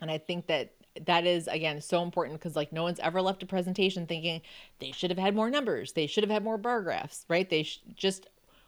[0.00, 0.72] And I think that
[1.06, 4.40] that is again so important because like no one's ever left a presentation thinking
[4.78, 7.48] they should have had more numbers they should have had more bar graphs right?
[7.48, 8.26] They sh- just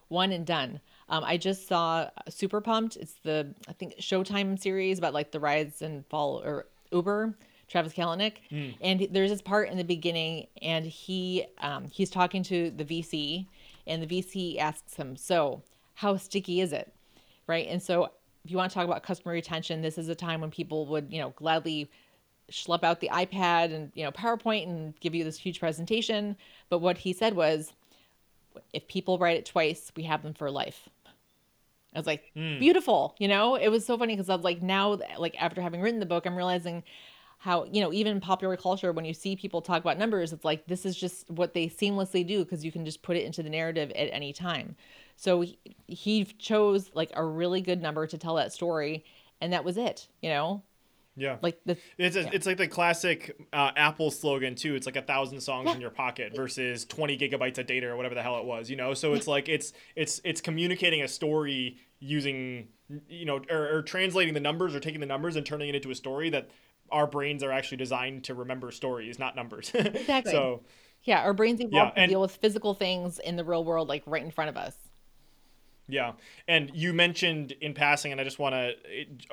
[0.08, 0.80] one and done.
[1.08, 2.96] Um, i just saw super pumped.
[2.96, 7.34] It's the i think showtime series about like the rise and fall or uber
[7.68, 8.34] travis kalanick.
[8.50, 8.74] Mm.
[8.80, 13.46] and there's this part in the beginning and he um, he's talking to the vc
[13.86, 15.62] and the vc asks him so
[16.00, 16.90] how sticky is it?
[17.46, 17.66] Right?
[17.68, 18.10] And so
[18.44, 21.12] if you want to talk about customer retention, this is a time when people would,
[21.12, 21.90] you know, gladly
[22.50, 26.36] schlep out the iPad and you know PowerPoint and give you this huge presentation.
[26.68, 27.72] But what he said was,
[28.72, 30.88] if people write it twice, we have them for life.
[31.94, 32.60] I was like, mm.
[32.60, 33.16] beautiful.
[33.18, 35.98] You know, it was so funny because I was like, now, like after having written
[35.98, 36.84] the book, I'm realizing
[37.40, 40.66] how you know even popular culture when you see people talk about numbers it's like
[40.66, 43.48] this is just what they seamlessly do because you can just put it into the
[43.48, 44.76] narrative at any time
[45.16, 49.02] so he, he chose like a really good number to tell that story
[49.40, 50.62] and that was it you know
[51.16, 52.30] yeah, like the it's a, yeah.
[52.32, 54.74] it's like the classic uh, Apple slogan too.
[54.74, 55.74] It's like a thousand songs yeah.
[55.74, 58.70] in your pocket versus twenty gigabytes of data or whatever the hell it was.
[58.70, 62.68] You know, so it's like it's it's it's communicating a story using
[63.08, 65.90] you know or, or translating the numbers or taking the numbers and turning it into
[65.90, 66.50] a story that
[66.90, 69.70] our brains are actually designed to remember stories, not numbers.
[69.74, 70.32] exactly.
[70.32, 70.62] So
[71.02, 73.88] yeah, our brains evolved yeah, and, to deal with physical things in the real world,
[73.88, 74.76] like right in front of us.
[75.92, 76.12] Yeah,
[76.46, 78.74] and you mentioned in passing, and I just want to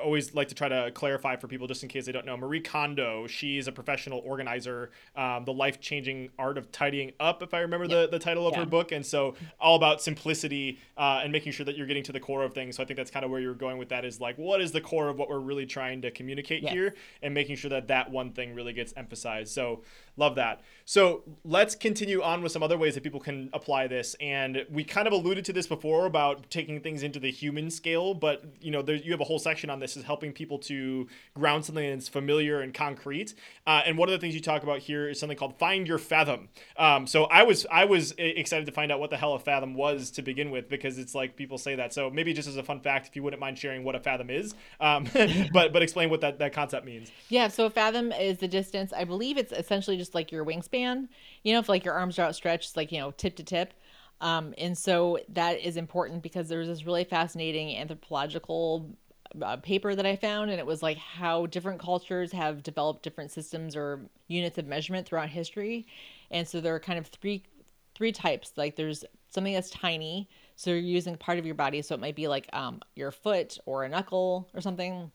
[0.02, 2.36] always like to try to clarify for people just in case they don't know.
[2.36, 7.54] Marie Kondo, she's a professional organizer, um, the life changing art of tidying up, if
[7.54, 8.10] I remember yep.
[8.10, 8.60] the, the title of yeah.
[8.60, 12.12] her book, and so all about simplicity uh, and making sure that you're getting to
[12.12, 12.76] the core of things.
[12.76, 14.72] So I think that's kind of where you're going with that is like, what is
[14.72, 16.72] the core of what we're really trying to communicate yes.
[16.72, 19.52] here, and making sure that that one thing really gets emphasized.
[19.52, 19.82] So
[20.16, 20.62] love that.
[20.84, 24.84] So let's continue on with some other ways that people can apply this, and we
[24.84, 28.70] kind of alluded to this before about taking things into the human scale, but you
[28.70, 31.88] know, there, you have a whole section on this is helping people to ground something
[31.90, 33.34] that's familiar and concrete.
[33.66, 35.98] Uh, and one of the things you talk about here is something called find your
[35.98, 36.48] fathom.
[36.76, 39.74] Um, so I was I was excited to find out what the hell a fathom
[39.74, 41.92] was to begin with because it's like people say that.
[41.92, 44.30] So maybe just as a fun fact, if you wouldn't mind sharing what a fathom
[44.30, 45.06] is, um,
[45.52, 47.10] but but explain what that that concept means.
[47.28, 47.48] Yeah.
[47.48, 48.92] So a fathom is the distance.
[48.92, 51.08] I believe it's essentially just like your wingspan.
[51.42, 53.74] You know, if like your arms are outstretched, like you know, tip to tip.
[54.20, 58.90] Um, and so that is important because there's this really fascinating anthropological
[59.42, 63.30] uh, paper that I found, and it was like how different cultures have developed different
[63.30, 65.86] systems or units of measurement throughout history.
[66.30, 67.44] And so there are kind of three
[67.94, 68.52] three types.
[68.56, 70.28] Like there's something that's tiny.
[70.56, 71.82] So you're using part of your body.
[71.82, 75.10] So it might be like um, your foot or a knuckle or something.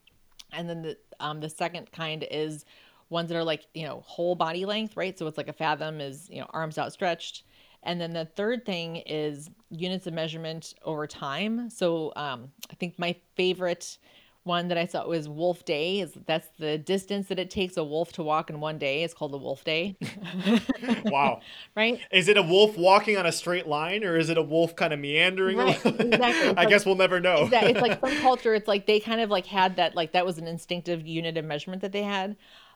[0.52, 2.66] And then the um, the second kind is
[3.10, 5.18] ones that are like you know whole body length, right?
[5.18, 7.44] So it's like a fathom is you know arms outstretched.
[7.84, 11.70] And then the third thing is units of measurement over time.
[11.70, 13.98] So um, I think my favorite
[14.44, 16.02] one that I saw was Wolf Day.
[16.02, 19.04] Is that's the distance that it takes a wolf to walk in one day.
[19.04, 19.98] It's called the Wolf Day.
[21.06, 21.40] wow.
[21.76, 22.00] Right?
[22.12, 24.94] Is it a wolf walking on a straight line or is it a wolf kind
[24.94, 25.58] of meandering?
[25.58, 26.50] Right, exactly.
[26.50, 27.46] I like, guess we'll never know.
[27.46, 27.72] exactly.
[27.72, 30.38] It's like some culture, it's like they kind of like had that, like that was
[30.38, 32.36] an instinctive unit of measurement that they had.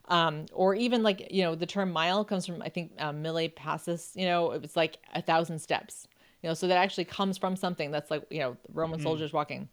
[0.09, 3.49] Um, or even like, you know, the term mile comes from, I think, um, Mille
[3.49, 6.07] Passus, you know, it was like a thousand steps,
[6.41, 9.05] you know, so that actually comes from something that's like, you know, Roman mm-hmm.
[9.05, 9.67] soldiers walking.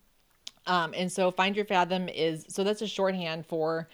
[0.66, 3.88] Um, and so find your fathom is so that's a shorthand for,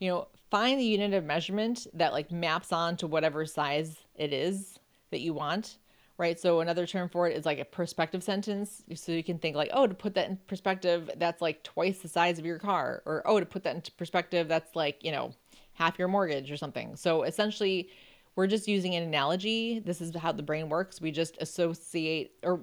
[0.00, 4.32] you know, find the unit of measurement that like maps on to whatever size it
[4.32, 4.78] is
[5.10, 5.78] that you want.
[6.16, 6.38] Right.
[6.38, 8.84] So another term for it is like a perspective sentence.
[8.94, 12.08] So you can think like, oh, to put that in perspective, that's like twice the
[12.08, 13.02] size of your car.
[13.04, 15.34] Or oh, to put that into perspective, that's like, you know,
[15.74, 16.96] half your mortgage or something.
[16.96, 17.88] So essentially
[18.36, 19.78] we're just using an analogy.
[19.78, 21.00] This is how the brain works.
[21.00, 22.60] We just associate or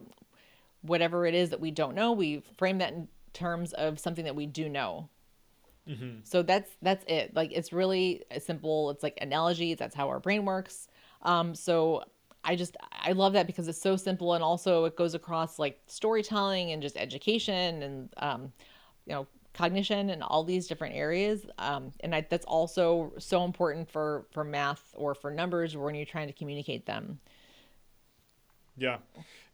[0.81, 4.35] whatever it is that we don't know, we frame that in terms of something that
[4.35, 5.09] we do know.
[5.87, 6.19] Mm-hmm.
[6.23, 7.35] So that's that's it.
[7.35, 8.91] Like it's really simple.
[8.91, 9.77] It's like analogies.
[9.77, 10.87] That's how our brain works.
[11.23, 12.03] Um, so
[12.43, 15.79] I just I love that because it's so simple and also it goes across like
[15.87, 18.53] storytelling and just education and um,
[19.05, 21.45] you know cognition and all these different areas.
[21.57, 26.05] Um, and I, that's also so important for for math or for numbers when you're
[26.05, 27.19] trying to communicate them.
[28.77, 28.97] Yeah.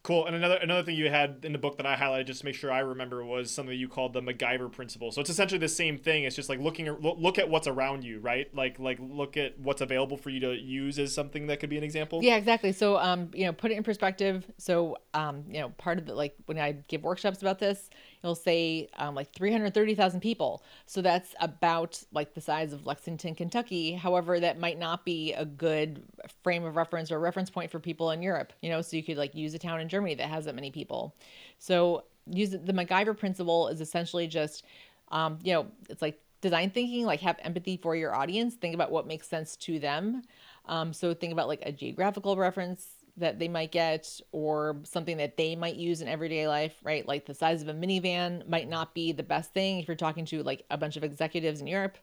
[0.08, 0.26] Cool.
[0.26, 2.56] And another another thing you had in the book that I highlighted just to make
[2.56, 5.12] sure I remember was something you called the MacGyver principle.
[5.12, 6.24] So it's essentially the same thing.
[6.24, 8.48] It's just like looking look at what's around you, right?
[8.56, 11.78] Like like look at what's available for you to use as something that could be
[11.78, 12.24] an example.
[12.24, 12.72] Yeah, exactly.
[12.72, 14.50] So um, you know, put it in perspective.
[14.58, 17.90] So um, you know, part of the like when I give workshops about this,
[18.24, 20.64] you'll say um, like 330,000 people.
[20.86, 23.94] So that's about like the size of Lexington, Kentucky.
[23.94, 26.04] However, that might not be a good
[26.44, 29.18] frame of reference or reference point for people in Europe, you know, so you could
[29.18, 31.16] like use a town in Germany that has that many people.
[31.60, 34.66] So use the MacGyver principle is essentially just,
[35.10, 38.92] um, you know, it's like design thinking, like have empathy for your audience, think about
[38.92, 40.24] what makes sense to them.
[40.66, 45.38] Um, so think about like a geographical reference, that they might get or something that
[45.38, 47.08] they might use in everyday life, right?
[47.08, 50.26] Like the size of a minivan might not be the best thing if you're talking
[50.26, 51.98] to like a bunch of executives in Europe.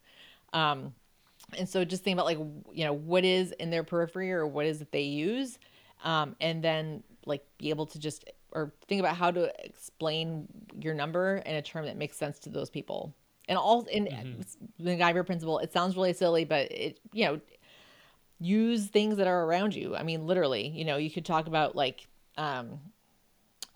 [0.52, 0.92] Um,
[1.56, 2.38] and so just think about like,
[2.72, 5.58] you know, what is in their periphery or what is it they use.
[6.02, 10.46] Um, and then like be able to just, or think about how to explain
[10.80, 13.14] your number in a term that makes sense to those people.
[13.48, 14.40] And all in mm-hmm.
[14.82, 17.40] the MacGyver principle, it sounds really silly, but it, you know,
[18.38, 19.96] use things that are around you.
[19.96, 22.80] I mean, literally, you know, you could talk about like, um,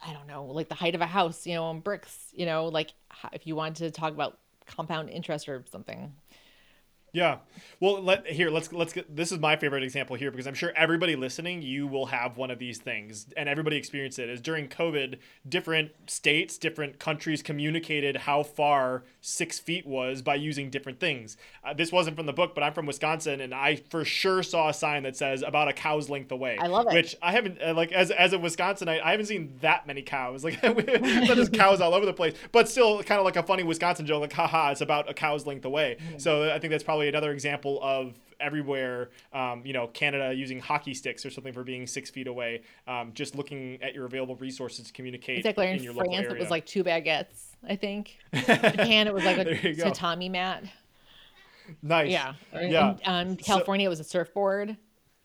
[0.05, 2.67] I don't know, like the height of a house, you know, on bricks, you know,
[2.67, 2.93] like
[3.33, 6.13] if you wanted to talk about compound interest or something.
[7.19, 7.39] Yeah.
[7.81, 10.73] Well, let here let's let's get this is my favorite example here because I'm sure
[10.77, 14.69] everybody listening you will have one of these things and everybody experienced it is during
[14.69, 21.37] COVID different states different countries communicated how far six feet was by using different things.
[21.65, 24.69] Uh, this wasn't from the book, but I'm from Wisconsin and I for sure saw
[24.69, 26.57] a sign that says about a cow's length away.
[26.61, 26.95] I love it.
[26.95, 30.03] Which I haven't uh, like as as a Wisconsin I, I haven't seen that many
[30.03, 33.65] cows like there's cows all over the place, but still kind of like a funny
[33.65, 35.97] Wisconsin joke like haha it's about a cow's length away.
[35.99, 36.19] Mm-hmm.
[36.19, 40.61] So I think that's probably probably another example of everywhere, um, you know, Canada using
[40.61, 42.63] hockey sticks or something for being six feet away.
[42.87, 45.39] Um, just looking at your available resources to communicate.
[45.39, 45.69] Exactly.
[45.69, 46.37] In, in your France, local area.
[46.37, 47.47] it was like two baguettes.
[47.69, 48.19] I think.
[48.35, 50.65] Japan, it was like a tatami mat.
[51.83, 52.11] Nice.
[52.11, 52.35] Yeah.
[52.55, 52.97] Yeah.
[53.05, 54.77] In um, California, so, it was a surfboard.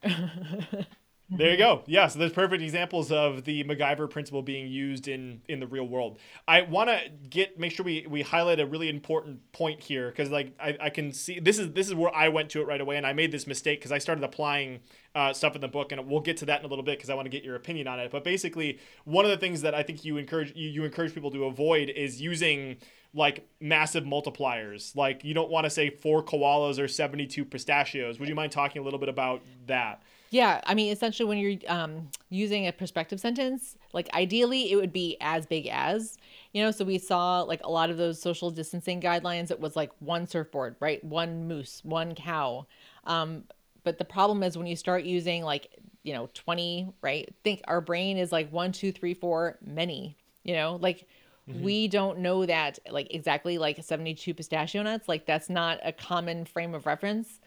[1.36, 1.82] There you go.
[1.88, 5.88] Yeah, so there's perfect examples of the MacGyver principle being used in in the real
[5.88, 6.20] world.
[6.48, 10.30] I want to get make sure we we highlight a really important point here because
[10.30, 12.80] like I, I can see this is this is where I went to it right
[12.80, 14.82] away and I made this mistake because I started applying
[15.16, 17.10] uh, stuff in the book and we'll get to that in a little bit because
[17.10, 18.12] I want to get your opinion on it.
[18.12, 21.32] But basically, one of the things that I think you encourage you, you encourage people
[21.32, 22.78] to avoid is using
[23.14, 24.96] like massive multipliers.
[24.96, 28.20] Like you don't want to say four koalas or 72 pistachios.
[28.20, 30.04] Would you mind talking a little bit about that?
[30.34, 34.92] Yeah, I mean, essentially, when you're um, using a perspective sentence, like ideally, it would
[34.92, 36.18] be as big as,
[36.54, 36.72] you know.
[36.72, 39.52] So we saw like a lot of those social distancing guidelines.
[39.52, 41.04] It was like one surfboard, right?
[41.04, 42.66] One moose, one cow.
[43.04, 43.44] Um,
[43.84, 45.68] but the problem is when you start using like
[46.02, 50.54] you know 20 right think our brain is like one two three four many you
[50.54, 51.08] know like
[51.50, 51.64] mm-hmm.
[51.64, 56.44] we don't know that like exactly like 72 pistachio nuts like that's not a common
[56.44, 57.40] frame of reference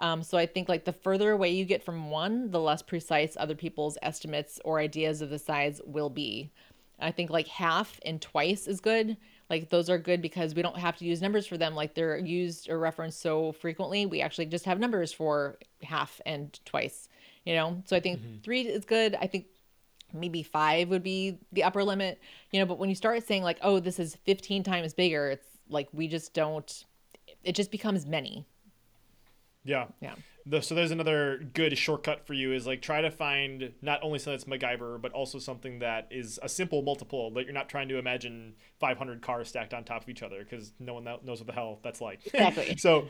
[0.00, 3.36] Um, so I think like the further away you get from one, the less precise
[3.36, 6.50] other people's estimates or ideas of the size will be.
[6.98, 9.16] I think like half and twice is good.
[9.48, 12.18] Like those are good because we don't have to use numbers for them like they're
[12.18, 14.06] used or referenced so frequently.
[14.06, 17.08] We actually just have numbers for half and twice,
[17.44, 17.82] you know?
[17.84, 18.38] So I think mm-hmm.
[18.42, 19.16] three is good.
[19.20, 19.46] I think
[20.12, 22.20] maybe five would be the upper limit,
[22.52, 25.46] you know, but when you start saying like, oh, this is 15 times bigger, it's
[25.68, 26.84] like we just don't,
[27.44, 28.46] it just becomes many.
[29.64, 29.86] Yeah.
[30.00, 30.14] Yeah.
[30.46, 34.18] The, so there's another good shortcut for you is like try to find not only
[34.18, 37.88] something that's MacGyver, but also something that is a simple multiple that you're not trying
[37.90, 41.46] to imagine 500 cars stacked on top of each other because no one knows what
[41.46, 42.20] the hell that's like.
[42.34, 42.76] Exactly.
[42.78, 43.08] so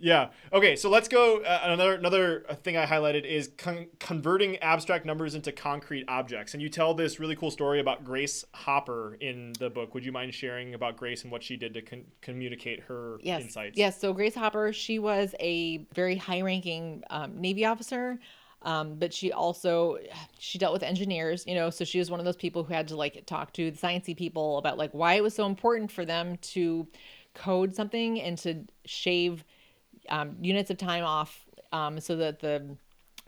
[0.00, 0.28] yeah.
[0.52, 0.76] Okay.
[0.76, 1.40] So let's go.
[1.40, 6.54] Uh, another another thing I highlighted is con- converting abstract numbers into concrete objects.
[6.54, 9.94] And you tell this really cool story about Grace Hopper in the book.
[9.94, 13.42] Would you mind sharing about Grace and what she did to con- communicate her yes.
[13.42, 13.78] insights?
[13.78, 14.00] Yes.
[14.00, 18.18] So Grace Hopper, she was a very high-ranking um, Navy officer.
[18.62, 19.96] Um, but she also
[20.38, 22.88] she dealt with engineers you know so she was one of those people who had
[22.88, 26.04] to like talk to the sciencey people about like why it was so important for
[26.04, 26.86] them to
[27.32, 29.44] code something and to shave
[30.10, 32.76] um, units of time off um, so that the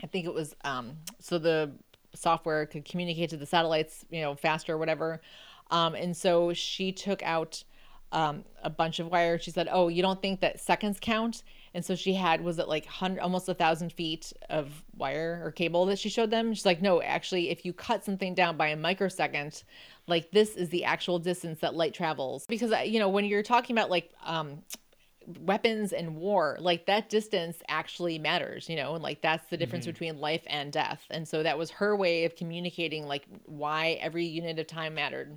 [0.03, 1.73] I think it was um, so the
[2.15, 5.21] software could communicate to the satellites, you know, faster or whatever.
[5.71, 7.65] Um, and so she took out
[8.13, 9.39] um, a bunch of wire.
[9.39, 11.43] She said, "Oh, you don't think that seconds count?"
[11.75, 15.51] And so she had was it like hundred, almost a thousand feet of wire or
[15.51, 16.53] cable that she showed them.
[16.53, 19.63] She's like, "No, actually, if you cut something down by a microsecond,
[20.07, 23.75] like this is the actual distance that light travels." Because you know when you're talking
[23.75, 24.63] about like um,
[25.41, 29.85] weapons and war like that distance actually matters you know and like that's the difference
[29.85, 29.93] mm-hmm.
[29.93, 31.03] between life and death.
[31.11, 35.37] And so that was her way of communicating like why every unit of time mattered.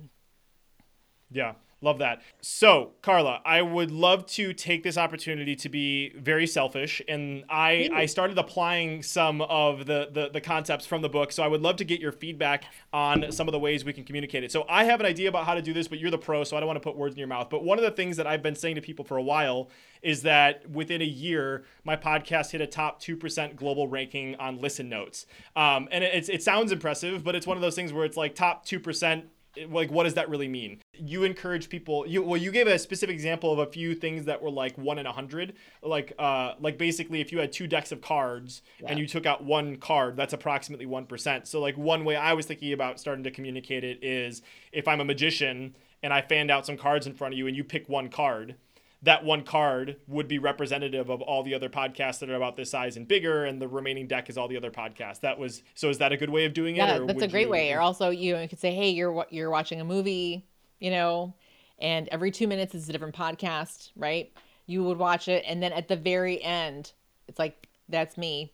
[1.30, 2.22] Yeah Love that.
[2.40, 7.90] So, Karla, I would love to take this opportunity to be very selfish, and I
[7.92, 11.32] I started applying some of the, the the concepts from the book.
[11.32, 12.64] So, I would love to get your feedback
[12.94, 14.50] on some of the ways we can communicate it.
[14.50, 16.56] So, I have an idea about how to do this, but you're the pro, so
[16.56, 17.50] I don't want to put words in your mouth.
[17.50, 19.68] But one of the things that I've been saying to people for a while
[20.00, 24.62] is that within a year, my podcast hit a top two percent global ranking on
[24.62, 28.06] Listen Notes, um, and it, it sounds impressive, but it's one of those things where
[28.06, 29.26] it's like top two percent
[29.68, 30.80] like what does that really mean?
[30.92, 34.42] You encourage people you well you gave a specific example of a few things that
[34.42, 35.54] were like one in a hundred.
[35.82, 38.88] Like uh like basically if you had two decks of cards yeah.
[38.90, 42.46] and you took out one card that's approximately 1% so like one way i was
[42.46, 44.42] thinking about starting to communicate it is
[44.72, 47.56] if i'm a magician and i fanned out some cards in front of you and
[47.56, 48.56] you pick one card
[49.02, 52.70] that one card would be representative of all the other podcasts that are about this
[52.70, 55.20] size and bigger, and the remaining deck is all the other podcasts.
[55.20, 55.90] That was so.
[55.90, 56.78] Is that a good way of doing it?
[56.78, 57.50] Yeah, that's a great you...
[57.50, 57.72] way.
[57.72, 60.46] Or also, you, you could say, "Hey, you're you're watching a movie,
[60.80, 61.34] you know,
[61.78, 64.32] and every two minutes is a different podcast, right?
[64.66, 66.92] You would watch it, and then at the very end,
[67.28, 68.52] it's like that's me.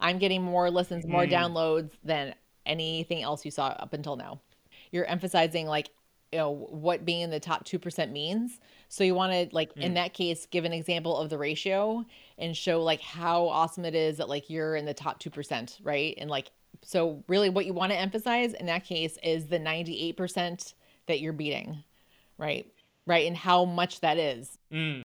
[0.00, 1.30] I'm getting more listens, more mm.
[1.32, 2.34] downloads than
[2.66, 4.40] anything else you saw up until now.
[4.90, 5.90] You're emphasizing like
[6.32, 8.58] you know what being in the top 2% means.
[8.88, 9.82] So you want to like mm.
[9.82, 12.04] in that case give an example of the ratio
[12.38, 16.14] and show like how awesome it is that like you're in the top 2% right?
[16.18, 16.50] And like
[16.82, 20.74] so really what you want to emphasize in that case is the 98%
[21.06, 21.84] that you're beating
[22.38, 22.66] right?
[23.06, 23.26] Right?
[23.26, 24.58] And how much that is.
[24.72, 25.02] Mm.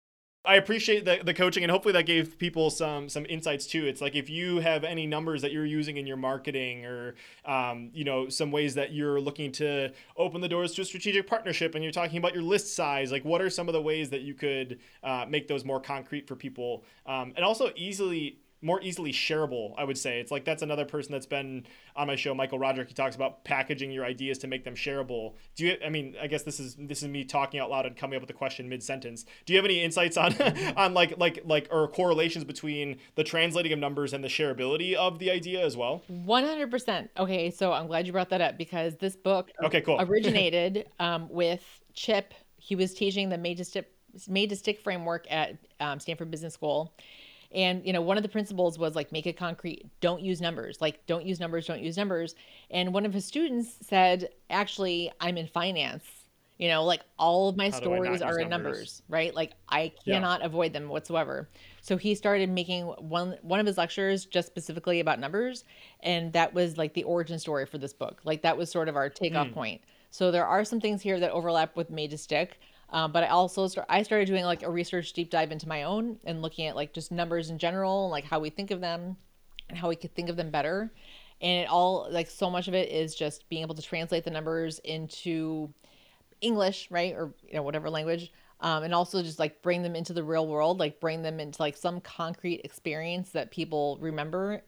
[0.48, 3.86] I appreciate the, the coaching and hopefully that gave people some some insights too.
[3.86, 7.16] It's like if you have any numbers that you're using in your marketing or
[7.46, 11.28] um, you know some ways that you're looking to open the doors to a strategic
[11.28, 14.10] partnership and you're talking about your list size, like what are some of the ways
[14.10, 18.82] that you could uh, make those more concrete for people um, and also easily more
[18.82, 20.20] easily shareable, I would say.
[20.20, 22.88] It's like that's another person that's been on my show, Michael Roderick.
[22.88, 25.34] He talks about packaging your ideas to make them shareable.
[25.56, 27.96] Do you I mean, I guess this is this is me talking out loud and
[27.96, 29.24] coming up with a question mid sentence.
[29.46, 30.34] Do you have any insights on
[30.78, 35.20] on like like like or correlations between the translating of numbers and the shareability of
[35.20, 36.02] the idea as well?
[36.12, 37.10] 100%.
[37.20, 39.98] Okay, so I'm glad you brought that up because this book okay, cool.
[40.02, 41.64] originated um, with
[41.94, 42.34] Chip.
[42.58, 43.92] He was teaching the made to stick
[44.28, 46.96] made to stick framework at um, Stanford Business School
[47.54, 49.86] and, you know, one of the principles was like, make it concrete.
[50.02, 50.80] Don't use numbers.
[50.82, 52.36] Like, don't use numbers, don't use numbers.
[52.72, 56.04] And one of his students said, actually, I'm in finance.
[56.58, 58.78] You know, like all of my How stories are in numbers?
[58.78, 59.02] numbers?
[59.10, 59.36] right?
[59.36, 60.46] Like I cannot yeah.
[60.46, 61.50] avoid them whatsoever.
[61.82, 65.66] So he started making one one of his lectures just specifically about numbers,
[66.00, 68.22] and that was like the origin story for this book.
[68.24, 69.54] Like that was sort of our takeoff mm.
[69.54, 69.82] point.
[70.12, 72.58] So there are some things here that overlap with Made to Stick,
[72.96, 75.84] um, but I also start, I started doing like a research deep dive into my
[75.84, 79.18] own and looking at like just numbers in general, like how we think of them
[79.68, 80.94] and how we could think of them better.
[81.42, 84.32] And it all like so much of it is just being able to translate the
[84.32, 85.74] numbers into
[86.40, 88.32] English, right, or you know whatever language,
[88.62, 91.62] um, and also just like bring them into the real world, like bring them into
[91.62, 94.62] like some concrete experience that people remember,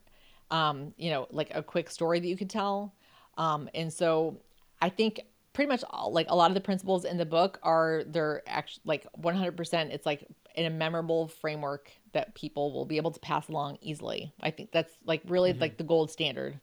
[0.51, 2.93] um, you know, like a quick story that you could tell.
[3.37, 4.41] Um, and so
[4.81, 5.21] I think
[5.57, 8.83] pretty much all, like a lot of the principles in the book are they're actually
[8.85, 13.49] like 100% it's like in a memorable framework that people will be able to pass
[13.49, 14.31] along easily.
[14.39, 15.61] I think that's like really mm-hmm.
[15.61, 16.59] like the gold standard.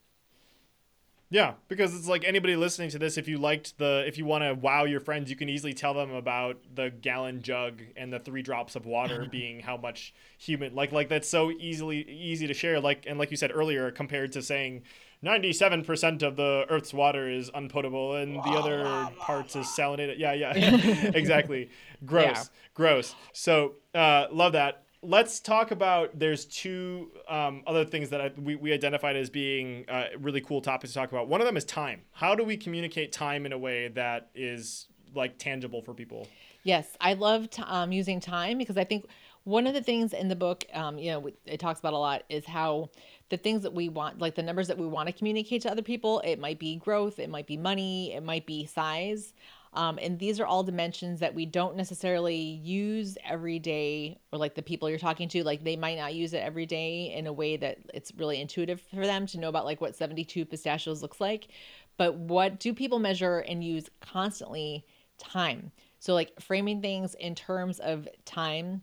[1.29, 4.45] Yeah, because it's like anybody listening to this, if you liked the, if you want
[4.45, 8.21] to wow your friends, you can easily tell them about the gallon jug and the
[8.21, 12.55] three drops of water being how much human, like, like that's so easily easy to
[12.55, 12.79] share.
[12.79, 14.85] Like, and like you said earlier, compared to saying
[15.25, 20.19] 97% of the Earth's water is unpotable and the other parts is salinated.
[20.19, 20.53] Yeah, yeah,
[21.15, 21.71] exactly.
[22.05, 22.45] Gross, yeah.
[22.75, 23.15] gross.
[23.33, 28.57] So, uh, love that let's talk about there's two um, other things that I, we,
[28.57, 31.65] we identified as being uh, really cool topics to talk about one of them is
[31.65, 36.27] time how do we communicate time in a way that is like tangible for people
[36.63, 39.07] yes i love t- um, using time because i think
[39.45, 42.23] one of the things in the book um, you know it talks about a lot
[42.29, 42.89] is how
[43.35, 45.83] the things that we want like the numbers that we want to communicate to other
[45.83, 49.33] people it might be growth it might be money it might be size
[49.75, 54.55] um, and these are all dimensions that we don't necessarily use every day, or like
[54.55, 57.33] the people you're talking to, like they might not use it every day in a
[57.33, 61.21] way that it's really intuitive for them to know about like what 72 pistachios looks
[61.21, 61.49] like.
[61.97, 64.87] But what do people measure and use constantly?
[65.19, 65.73] Time.
[65.99, 68.83] So, like framing things in terms of time,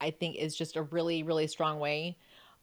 [0.00, 2.16] I think is just a really, really strong way.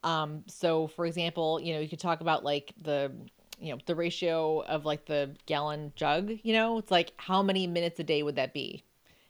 [0.04, 3.12] Um, so, for example, you know, you could talk about like the
[3.58, 6.78] you know the ratio of like the gallon jug you know?
[6.78, 8.82] It's like how many minutes a day would that be?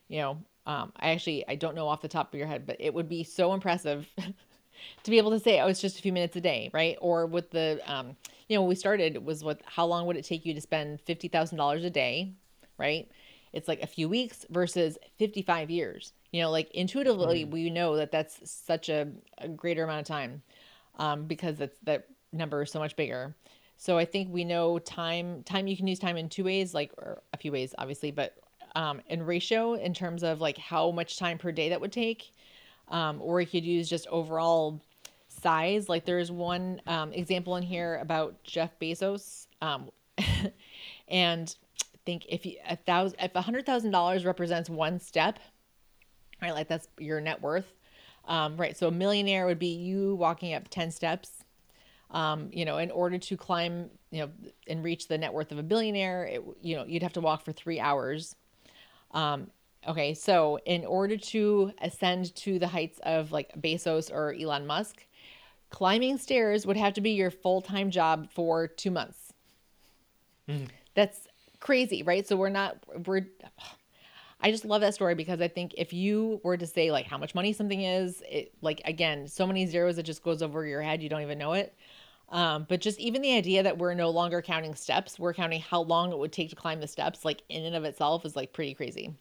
[0.08, 2.76] You know um, i actually i don't know off the top of your head but
[2.78, 4.06] it would be so impressive
[5.02, 6.98] to be able to say oh it's just a few minutes a day right?
[7.00, 8.16] Or with the um,
[8.48, 11.04] you know when we started was what how long would it take you to spend
[11.06, 12.32] $50000 a day
[12.78, 13.08] right?
[13.52, 16.12] It's like a few weeks versus 55 years.
[16.32, 17.50] You know like intuitively mm.
[17.50, 19.08] we know that that's such a,
[19.38, 20.42] a greater amount of time
[20.96, 23.34] um, because that's that number is so much bigger
[23.76, 26.92] so I think we know time time you can use time in two ways, like
[26.96, 28.36] or a few ways, obviously, but
[28.74, 32.32] um, in ratio in terms of like how much time per day that would take,
[32.88, 34.80] um, or you could use just overall
[35.28, 35.88] size.
[35.88, 39.90] Like there's one um, example in here about Jeff Bezos, um,
[41.08, 45.38] and I think if you a thousand if a hundred thousand dollars represents one step,
[46.40, 46.54] right?
[46.54, 47.70] Like that's your net worth,
[48.26, 48.76] um, right?
[48.76, 51.44] So a millionaire would be you walking up ten steps
[52.10, 54.30] um, you know, in order to climb, you know,
[54.68, 57.44] and reach the net worth of a billionaire, it, you know, you'd have to walk
[57.44, 58.36] for three hours.
[59.10, 59.50] Um,
[59.86, 65.04] okay, so in order to ascend to the heights of like Bezos or Elon Musk,
[65.70, 69.32] climbing stairs would have to be your full time job for two months.
[70.48, 70.68] Mm.
[70.94, 71.26] That's
[71.58, 72.26] crazy, right?
[72.26, 73.26] So we're not, we're,
[74.40, 77.18] I just love that story because I think if you were to say like how
[77.18, 80.82] much money something is, it like again, so many zeros it just goes over your
[80.82, 81.74] head, you don't even know it.
[82.28, 85.82] Um, but just even the idea that we're no longer counting steps, we're counting how
[85.82, 88.52] long it would take to climb the steps, like in and of itself is like
[88.52, 89.14] pretty crazy.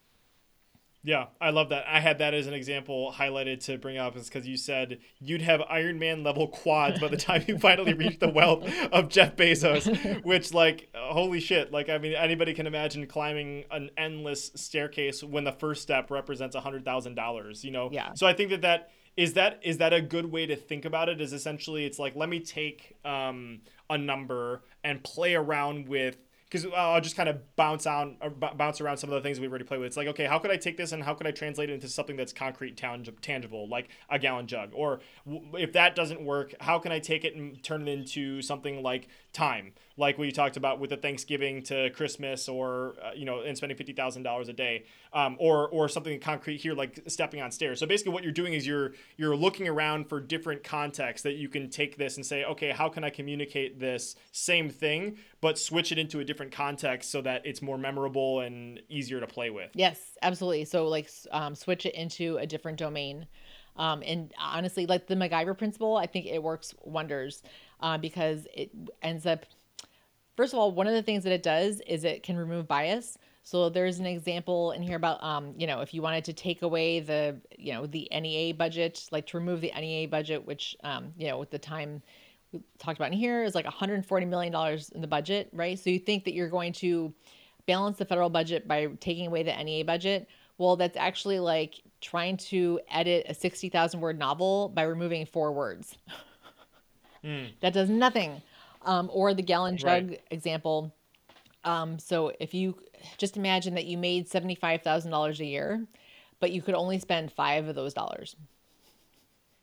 [1.06, 1.86] Yeah, I love that.
[1.88, 5.44] I had that as an example highlighted to bring up is because you said you'd
[5.44, 9.36] have Iron Man level quads by the time you finally reach the wealth of Jeff
[9.36, 11.72] Bezos, which, like, holy shit.
[11.72, 16.56] Like, I mean, anybody can imagine climbing an endless staircase when the first step represents
[16.56, 17.90] a $100,000, you know?
[17.92, 18.14] Yeah.
[18.16, 21.08] So I think that that is that is that a good way to think about
[21.08, 26.18] it is essentially it's like let me take um, a number and play around with
[26.50, 29.40] because I'll just kind of bounce on or uh, bounce around some of the things
[29.40, 29.88] we've already played with.
[29.88, 31.90] It's like, okay, how could I take this and how could I translate it into
[31.90, 34.70] something that's concrete, tangible, like a gallon jug?
[34.74, 35.00] Or
[35.54, 39.08] if that doesn't work, how can I take it and turn it into something like
[39.36, 43.56] time, like we talked about with the Thanksgiving to Christmas, or uh, you know, and
[43.56, 47.52] spending fifty thousand dollars a day, um, or or something concrete here like stepping on
[47.52, 47.80] stairs.
[47.80, 51.50] So basically, what you're doing is you're you're looking around for different contexts that you
[51.50, 55.92] can take this and say, okay, how can I communicate this same thing, but switch
[55.92, 59.72] it into a different context so that it's more memorable and easier to play with.
[59.76, 60.66] Yes, absolutely.
[60.66, 63.28] So like um, switch it into a different domain.
[63.78, 67.44] Um, and honestly, like the MacGyver principle, I think it works wonders
[67.80, 68.72] uh, because it
[69.02, 69.46] ends up.
[70.36, 73.18] First of all, one of the things that it does is it can remove bias.
[73.44, 76.64] So there's an example in here about, um, you know, if you wanted to take
[76.64, 81.14] away the, you know, the NEA budget, like to remove the NEA budget, which, um,
[81.16, 82.02] you know, with the time
[82.52, 85.78] we talked about in here is like 140 million dollars in the budget, right?
[85.78, 87.14] So you think that you're going to
[87.68, 90.28] balance the federal budget by taking away the NEA budget.
[90.58, 95.98] Well, that's actually like trying to edit a 60,000 word novel by removing four words.
[97.24, 97.48] mm.
[97.62, 98.42] That does nothing.
[98.84, 100.22] Um, or the gallon jug right.
[100.30, 100.94] example.
[101.64, 102.78] Um, so if you
[103.18, 105.86] just imagine that you made $75,000 a year,
[106.40, 108.36] but you could only spend five of those dollars.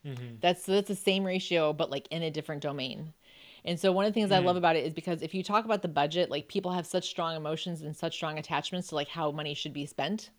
[0.05, 0.35] Mm-hmm.
[0.41, 3.13] That's that's the same ratio, but like in a different domain.
[3.65, 4.35] And so one of the things mm.
[4.35, 6.85] I love about it is because if you talk about the budget, like people have
[6.85, 10.31] such strong emotions and such strong attachments to like how money should be spent,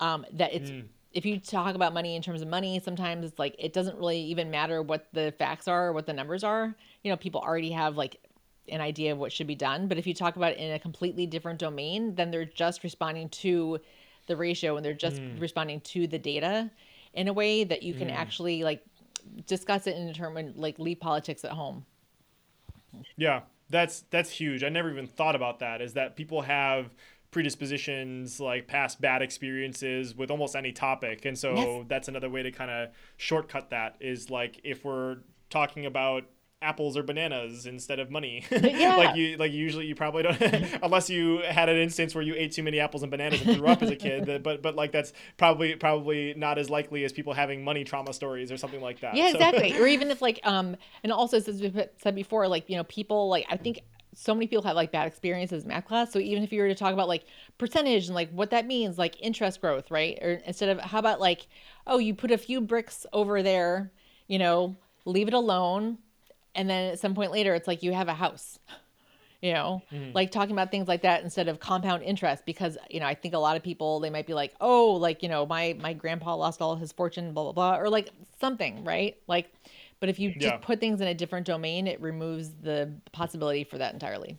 [0.00, 0.84] um, that it's mm.
[1.12, 4.20] if you talk about money in terms of money, sometimes it's like it doesn't really
[4.20, 6.74] even matter what the facts are or what the numbers are.
[7.02, 8.20] You know, people already have like
[8.68, 9.88] an idea of what should be done.
[9.88, 13.28] But if you talk about it in a completely different domain, then they're just responding
[13.30, 13.78] to
[14.26, 15.40] the ratio and they're just mm.
[15.40, 16.70] responding to the data
[17.12, 18.14] in a way that you can mm.
[18.14, 18.84] actually like
[19.46, 21.84] discuss it and determine like leave politics at home.
[23.16, 24.62] Yeah, that's that's huge.
[24.62, 25.80] I never even thought about that.
[25.82, 26.90] Is that people have
[27.34, 31.84] predispositions like past bad experiences with almost any topic and so yes.
[31.88, 35.16] that's another way to kind of shortcut that is like if we're
[35.50, 36.22] talking about
[36.62, 38.42] apples or bananas instead of money.
[38.64, 38.96] Yeah.
[38.96, 40.40] like you like usually you probably don't
[40.82, 43.66] unless you had an instance where you ate too many apples and bananas and threw
[43.66, 44.42] up as a kid.
[44.42, 48.52] But but like that's probably probably not as likely as people having money trauma stories
[48.52, 49.16] or something like that.
[49.16, 49.34] Yeah, so.
[49.34, 49.76] exactly.
[49.76, 53.28] or even if like um and also as we said before, like you know people
[53.28, 53.80] like I think
[54.14, 56.12] so many people have like bad experiences in math class.
[56.12, 57.24] So even if you were to talk about like
[57.58, 60.18] percentage and like what that means, like interest growth, right?
[60.22, 61.46] Or instead of how about like,
[61.86, 63.90] oh, you put a few bricks over there,
[64.28, 65.98] you know, leave it alone
[66.54, 68.58] and then at some point later it's like you have a house
[69.40, 70.12] you know mm-hmm.
[70.14, 73.34] like talking about things like that instead of compound interest because you know i think
[73.34, 76.34] a lot of people they might be like oh like you know my my grandpa
[76.34, 78.10] lost all his fortune blah blah blah or like
[78.40, 79.52] something right like
[80.04, 80.58] but if you just yeah.
[80.58, 84.36] put things in a different domain it removes the possibility for that entirely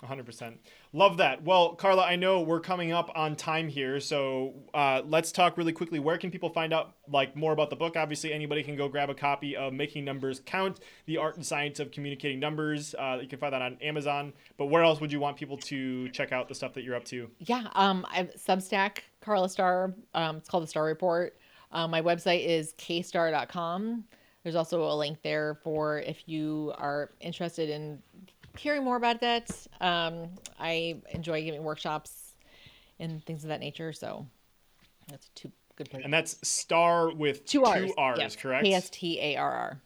[0.00, 0.54] 100%.
[0.92, 1.42] Love that.
[1.42, 5.72] Well, Karla, I know we're coming up on time here, so uh, let's talk really
[5.72, 5.98] quickly.
[5.98, 7.96] Where can people find out like more about the book?
[7.96, 11.80] Obviously, anybody can go grab a copy of Making Numbers Count: The Art and Science
[11.80, 12.94] of Communicating Numbers.
[12.96, 14.32] Uh, you can find that on Amazon.
[14.56, 17.04] But where else would you want people to check out the stuff that you're up
[17.06, 17.28] to?
[17.40, 19.94] Yeah, um, I have Substack, Karla Starr.
[20.14, 21.36] Um, it's called the Starr Report.
[21.72, 24.04] Um, my website is kstarr.com.
[24.48, 27.98] There's also a link there for if you are interested in
[28.56, 29.50] hearing more about that.
[29.78, 32.32] Um, I enjoy giving workshops
[32.98, 33.92] and things of that nature.
[33.92, 34.26] So
[35.10, 36.04] that's two good places.
[36.06, 38.36] And that's star with two R's, two R's yes.
[38.36, 38.64] correct?
[38.64, 39.80] K S T A R R.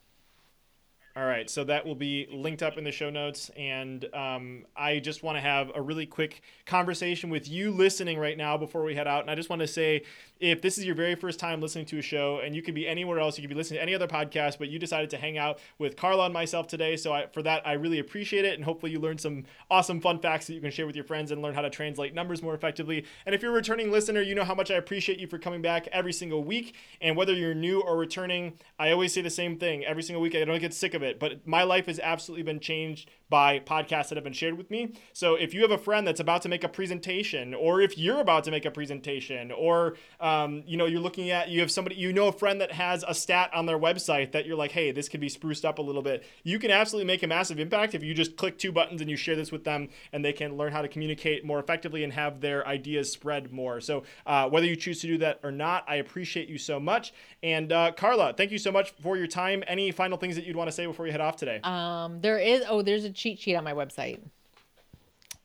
[1.14, 3.50] All right, so that will be linked up in the show notes.
[3.54, 8.38] And um, I just want to have a really quick conversation with you listening right
[8.38, 9.20] now before we head out.
[9.20, 10.04] And I just want to say
[10.40, 12.88] if this is your very first time listening to a show, and you could be
[12.88, 15.36] anywhere else, you could be listening to any other podcast, but you decided to hang
[15.36, 16.96] out with Karla and myself today.
[16.96, 18.54] So I, for that, I really appreciate it.
[18.54, 21.30] And hopefully, you learned some awesome fun facts that you can share with your friends
[21.30, 23.04] and learn how to translate numbers more effectively.
[23.26, 25.60] And if you're a returning listener, you know how much I appreciate you for coming
[25.60, 26.74] back every single week.
[27.02, 30.34] And whether you're new or returning, I always say the same thing every single week.
[30.34, 34.10] I don't get sick of it, but my life has absolutely been changed by podcasts
[34.10, 34.92] that have been shared with me.
[35.14, 38.20] So if you have a friend that's about to make a presentation, or if you're
[38.20, 41.96] about to make a presentation, or um, you know you're looking at you have somebody
[41.96, 44.92] you know a friend that has a stat on their website that you're like, hey,
[44.92, 46.24] this could be spruced up a little bit.
[46.42, 49.16] You can absolutely make a massive impact if you just click two buttons and you
[49.16, 52.42] share this with them, and they can learn how to communicate more effectively and have
[52.42, 53.80] their ideas spread more.
[53.80, 57.14] So uh, whether you choose to do that or not, I appreciate you so much.
[57.42, 59.64] And uh, Karla, thank you so much for your time.
[59.66, 61.60] Any final things that you'd want to say before you head off today?
[61.62, 64.20] Um, there is oh, there's a cheat sheet on my website.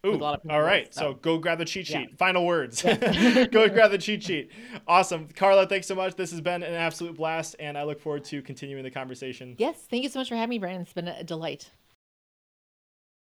[0.05, 0.93] Ooh, all right.
[0.93, 1.01] So.
[1.01, 1.13] so.
[1.15, 2.09] go grab the cheat sheet.
[2.11, 2.15] Yeah.
[2.17, 2.83] Final words.
[2.83, 3.45] Yeah.
[3.51, 4.51] go grab the cheat sheet.
[4.87, 5.27] Awesome.
[5.35, 6.15] Karla, thanks so much.
[6.15, 9.55] This has been an absolute blast, and I look forward to continuing the conversation.
[9.57, 9.75] Yes.
[9.89, 10.83] Thank you so much for having me, Brandon.
[10.83, 11.71] It's been a delight.